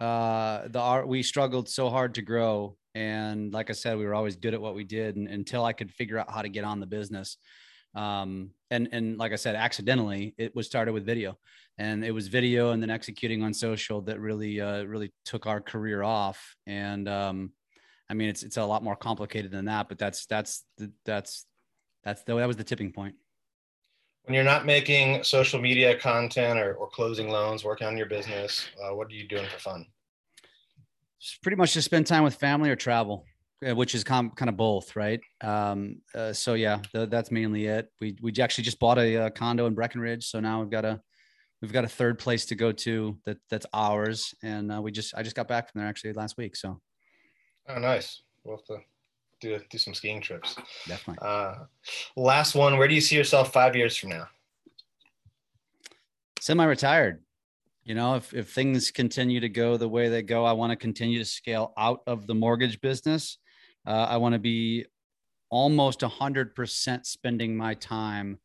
Uh, 0.00 0.68
the 0.68 0.80
art 0.80 1.06
we 1.06 1.22
struggled 1.22 1.68
so 1.68 1.90
hard 1.90 2.14
to 2.14 2.22
grow, 2.22 2.78
and 2.94 3.52
like 3.52 3.68
I 3.68 3.74
said, 3.74 3.98
we 3.98 4.06
were 4.06 4.14
always 4.14 4.36
good 4.36 4.54
at 4.54 4.60
what 4.60 4.74
we 4.74 4.84
did, 4.84 5.16
and, 5.16 5.28
until 5.28 5.66
I 5.66 5.74
could 5.74 5.90
figure 5.90 6.18
out 6.18 6.30
how 6.30 6.40
to 6.40 6.48
get 6.48 6.64
on 6.64 6.80
the 6.80 6.86
business. 6.86 7.36
Um, 7.94 8.52
and 8.70 8.88
and 8.92 9.18
like 9.18 9.32
I 9.32 9.36
said, 9.36 9.54
accidentally, 9.54 10.34
it 10.38 10.56
was 10.56 10.66
started 10.66 10.92
with 10.92 11.04
video, 11.04 11.36
and 11.76 12.06
it 12.06 12.10
was 12.10 12.28
video, 12.28 12.70
and 12.70 12.82
then 12.82 12.88
executing 12.88 13.42
on 13.42 13.52
social 13.52 14.00
that 14.02 14.18
really 14.18 14.62
uh, 14.62 14.84
really 14.84 15.12
took 15.26 15.46
our 15.46 15.60
career 15.60 16.02
off. 16.02 16.56
And 16.66 17.06
um, 17.06 17.52
I 18.08 18.14
mean, 18.14 18.30
it's 18.30 18.42
it's 18.42 18.56
a 18.56 18.64
lot 18.64 18.82
more 18.82 18.96
complicated 18.96 19.50
than 19.50 19.66
that, 19.66 19.90
but 19.90 19.98
that's 19.98 20.24
that's 20.24 20.64
that's 21.04 21.44
that's 22.02 22.22
the, 22.22 22.34
that 22.34 22.48
was 22.48 22.56
the 22.56 22.64
tipping 22.64 22.92
point 22.92 23.16
when 24.26 24.34
you're 24.34 24.44
not 24.44 24.66
making 24.66 25.22
social 25.22 25.60
media 25.60 25.96
content 25.96 26.58
or, 26.58 26.74
or 26.74 26.88
closing 26.88 27.30
loans, 27.30 27.64
working 27.64 27.86
on 27.86 27.96
your 27.96 28.06
business, 28.06 28.66
uh, 28.82 28.94
what 28.94 29.06
are 29.06 29.14
you 29.14 29.26
doing 29.26 29.46
for 29.48 29.58
fun? 29.60 29.86
It's 31.20 31.38
pretty 31.42 31.56
much 31.56 31.74
just 31.74 31.84
spend 31.84 32.08
time 32.08 32.24
with 32.24 32.34
family 32.34 32.68
or 32.68 32.76
travel, 32.76 33.24
uh, 33.66 33.74
which 33.74 33.94
is 33.94 34.02
com- 34.02 34.32
kind 34.32 34.48
of 34.48 34.56
both, 34.56 34.96
right? 34.96 35.20
Um, 35.42 36.02
uh, 36.12 36.32
so 36.32 36.54
yeah, 36.54 36.80
the, 36.92 37.06
that's 37.06 37.30
mainly 37.30 37.66
it. 37.66 37.88
We 38.00 38.16
we 38.20 38.32
actually 38.40 38.64
just 38.64 38.80
bought 38.80 38.98
a, 38.98 39.26
a, 39.26 39.30
condo 39.30 39.66
in 39.66 39.74
Breckenridge, 39.74 40.26
so 40.26 40.40
now 40.40 40.60
we've 40.60 40.70
got 40.70 40.84
a 40.84 41.00
we've 41.62 41.72
got 41.72 41.84
a 41.84 41.88
third 41.88 42.18
place 42.18 42.46
to 42.46 42.56
go 42.56 42.72
to 42.72 43.16
that 43.26 43.38
that's 43.48 43.66
ours, 43.72 44.34
and 44.42 44.72
uh, 44.72 44.82
we 44.82 44.90
just 44.90 45.14
I 45.14 45.22
just 45.22 45.36
got 45.36 45.48
back 45.48 45.70
from 45.70 45.80
there 45.80 45.88
actually 45.88 46.12
last 46.14 46.36
week. 46.36 46.56
So, 46.56 46.80
oh, 47.68 47.78
nice. 47.78 48.22
We'll 48.44 48.56
have 48.56 48.66
to 48.66 48.78
do 49.40 49.60
do 49.70 49.78
some 49.78 49.94
skiing 49.94 50.20
trips. 50.20 50.56
Definitely. 50.86 51.26
Uh, 51.26 51.54
last 52.16 52.54
one. 52.54 52.78
Where 52.78 52.88
do 52.88 52.94
you 52.94 53.00
see 53.00 53.16
yourself 53.16 53.52
five 53.52 53.76
years 53.76 53.96
from 53.96 54.10
now? 54.10 54.28
Semi-retired. 56.40 57.22
You 57.84 57.94
know, 57.94 58.16
if 58.16 58.34
if 58.34 58.52
things 58.52 58.90
continue 58.90 59.40
to 59.40 59.48
go 59.48 59.76
the 59.76 59.88
way 59.88 60.08
they 60.08 60.22
go, 60.22 60.44
I 60.44 60.52
want 60.52 60.70
to 60.70 60.76
continue 60.76 61.18
to 61.18 61.24
scale 61.24 61.72
out 61.78 62.00
of 62.06 62.26
the 62.26 62.34
mortgage 62.34 62.80
business. 62.80 63.38
Uh, 63.86 64.06
I 64.08 64.16
want 64.16 64.32
to 64.32 64.38
be 64.40 64.86
almost 65.50 66.02
a 66.02 66.08
hundred 66.08 66.54
percent 66.54 67.06
spending 67.06 67.56
my 67.56 67.74
time 67.74 68.38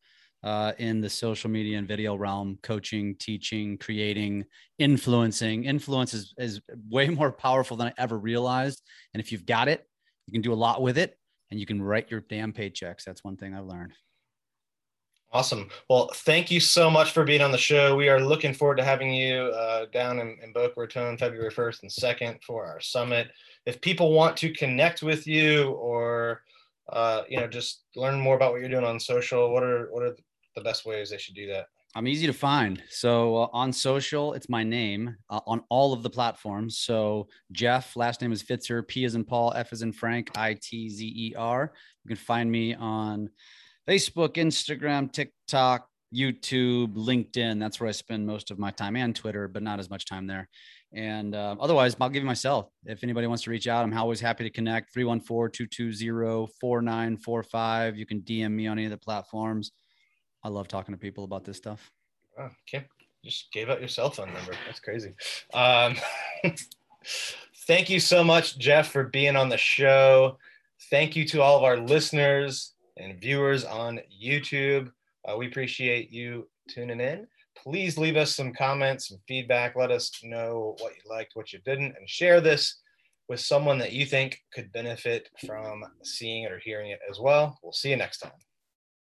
uh, 0.44 0.74
in 0.78 1.02
the 1.02 1.10
social 1.10 1.50
media 1.50 1.78
and 1.78 1.88
video 1.88 2.16
realm, 2.16 2.58
coaching, 2.64 3.16
teaching, 3.16 3.78
creating, 3.78 4.46
influencing. 4.80 5.66
Influence 5.66 6.14
is, 6.14 6.34
is 6.38 6.62
way 6.90 7.10
more 7.10 7.32
powerful 7.32 7.78
than 7.78 7.88
I 7.88 7.94
ever 7.98 8.18
realized. 8.18 8.82
And 9.14 9.22
if 9.22 9.32
you've 9.32 9.46
got 9.46 9.68
it, 9.68 9.88
you 10.32 10.40
can 10.40 10.42
do 10.42 10.54
a 10.54 10.56
lot 10.56 10.82
with 10.82 10.98
it 10.98 11.18
and 11.52 11.60
you 11.60 11.66
can 11.66 11.82
write 11.82 12.10
your 12.10 12.22
damn 12.22 12.54
paychecks. 12.54 13.04
That's 13.04 13.24
one 13.24 13.36
thing 13.36 13.54
I've 13.54 13.66
learned. 13.66 13.92
Awesome. 15.34 15.70
Well, 15.90 16.10
thank 16.14 16.50
you 16.50 16.60
so 16.60 16.90
much 16.90 17.12
for 17.12 17.24
being 17.24 17.42
on 17.42 17.52
the 17.52 17.58
show. 17.58 17.96
We 17.96 18.08
are 18.10 18.20
looking 18.20 18.54
forward 18.54 18.78
to 18.78 18.84
having 18.84 19.14
you 19.14 19.44
uh, 19.44 19.86
down 19.94 20.20
in, 20.20 20.38
in 20.42 20.54
Boca 20.54 20.74
Raton 20.78 21.18
February 21.18 21.52
1st 21.52 21.84
and 21.84 21.92
2nd 21.92 22.44
for 22.44 22.66
our 22.66 22.80
summit. 22.80 23.30
If 23.66 23.82
people 23.82 24.14
want 24.14 24.38
to 24.38 24.54
connect 24.54 25.04
with 25.04 25.28
you 25.28 25.72
or, 25.72 26.42
uh, 26.92 27.24
you 27.30 27.38
know, 27.38 27.48
just 27.48 27.84
learn 27.96 28.20
more 28.20 28.36
about 28.36 28.54
what 28.54 28.62
you're 28.62 28.70
doing 28.70 28.86
on 28.86 29.00
social, 29.00 29.54
what 29.54 29.64
are, 29.64 29.88
what 29.92 30.04
are 30.04 30.16
the 30.56 30.62
best 30.64 30.86
ways 30.86 31.10
they 31.10 31.18
should 31.18 31.36
do 31.36 31.48
that? 31.48 31.68
I'm 31.94 32.08
easy 32.08 32.26
to 32.28 32.34
find. 32.34 32.82
So 32.90 33.36
uh, 33.36 33.48
on 33.52 33.74
social, 33.74 34.34
it's 34.34 34.48
my 34.48 34.64
name 34.64 35.16
uh, 35.30 35.42
on 35.46 35.62
all 35.70 35.92
of 35.92 36.04
the 36.04 36.10
platforms. 36.10 36.80
So 36.80 37.28
Jeff, 37.52 37.98
last 37.98 38.22
name 38.22 38.32
is 38.32 38.42
Pfitzer, 38.42 38.88
P 38.88 39.04
is 39.04 39.16
in 39.16 39.26
Paul, 39.26 39.52
F 39.56 39.74
is 39.74 39.82
in 39.82 39.92
Frank, 39.92 40.32
I 40.38 40.58
T 40.62 40.90
Z 40.90 41.06
E 41.06 41.36
R. 41.36 41.74
You 42.04 42.08
can 42.08 42.18
find 42.18 42.50
me 42.50 42.76
on 42.76 43.30
Facebook, 43.90 44.36
Instagram, 44.36 45.12
TikTok, 45.12 45.86
YouTube, 46.16 46.96
LinkedIn. 46.96 47.60
That's 47.60 47.80
where 47.80 47.90
I 47.90 47.94
spend 47.94 48.26
most 48.26 48.52
of 48.52 48.60
my 48.60 48.72
time 48.72 48.96
and 48.96 49.14
Twitter, 49.14 49.50
but 49.50 49.64
not 49.64 49.80
as 49.80 49.90
much 49.90 50.06
time 50.06 50.28
there. 50.28 50.48
And 50.94 51.36
uh, 51.36 51.56
otherwise, 51.60 51.96
I'll 52.00 52.10
give 52.10 52.24
you 52.24 52.28
myself. 52.28 52.68
If 52.86 53.04
anybody 53.04 53.28
wants 53.28 53.44
to 53.44 53.50
reach 53.50 53.68
out, 53.68 53.84
I'm 53.84 53.98
always 53.98 54.20
happy 54.22 54.46
to 54.46 54.50
connect 54.50 54.94
314 54.94 55.68
220 55.70 56.52
4945. 56.60 57.98
You 57.98 58.06
can 58.06 58.22
DM 58.22 58.52
me 58.52 58.68
on 58.68 58.78
any 58.78 58.86
of 58.86 58.92
the 58.92 58.98
platforms. 58.98 59.72
I 60.44 60.50
love 60.50 60.68
talking 60.68 60.94
to 60.94 61.00
people 61.00 61.24
about 61.24 61.44
this 61.44 61.58
stuff. 61.58 61.92
Wow, 62.38 62.52
okay. 62.68 62.86
Just 63.24 63.52
gave 63.52 63.70
out 63.70 63.80
your 63.80 63.90
cell 63.90 64.10
phone 64.10 64.34
number. 64.34 64.54
That's 64.66 64.80
crazy. 64.80 65.14
Um, 65.54 65.96
thank 67.68 67.90
you 67.90 68.00
so 68.00 68.24
much, 68.24 68.58
Jeff, 68.58 68.92
for 68.92 69.04
being 69.04 69.36
on 69.36 69.50
the 69.50 69.58
show. 69.58 70.38
Thank 70.90 71.16
you 71.16 71.26
to 71.28 71.42
all 71.42 71.58
of 71.58 71.64
our 71.64 71.78
listeners 71.78 72.74
and 72.98 73.20
viewers 73.22 73.64
on 73.64 74.00
YouTube. 74.24 74.92
Uh, 75.28 75.38
we 75.38 75.48
appreciate 75.48 76.12
you 76.12 76.48
tuning 76.68 77.00
in. 77.00 77.28
Please 77.56 77.98
leave 77.98 78.18
us 78.18 78.36
some 78.36 78.54
comments 78.54 79.12
and 79.12 79.20
feedback. 79.28 79.76
Let 79.76 79.92
us 79.92 80.12
know 80.24 80.76
what 80.80 80.94
you 80.96 81.10
liked, 81.10 81.36
what 81.36 81.54
you 81.54 81.60
didn't, 81.64 81.96
and 81.98 82.10
share 82.10 82.42
this 82.42 82.80
with 83.30 83.40
someone 83.40 83.78
that 83.78 83.94
you 83.94 84.06
think 84.06 84.42
could 84.52 84.72
benefit 84.72 85.30
from 85.46 85.86
seeing 86.04 86.44
it 86.44 86.52
or 86.52 86.60
hearing 86.60 86.90
it 86.90 87.00
as 87.10 87.20
well. 87.20 87.60
We'll 87.62 87.72
see 87.72 87.92
you 87.92 87.98
next 87.98 88.18
time. 88.18 88.32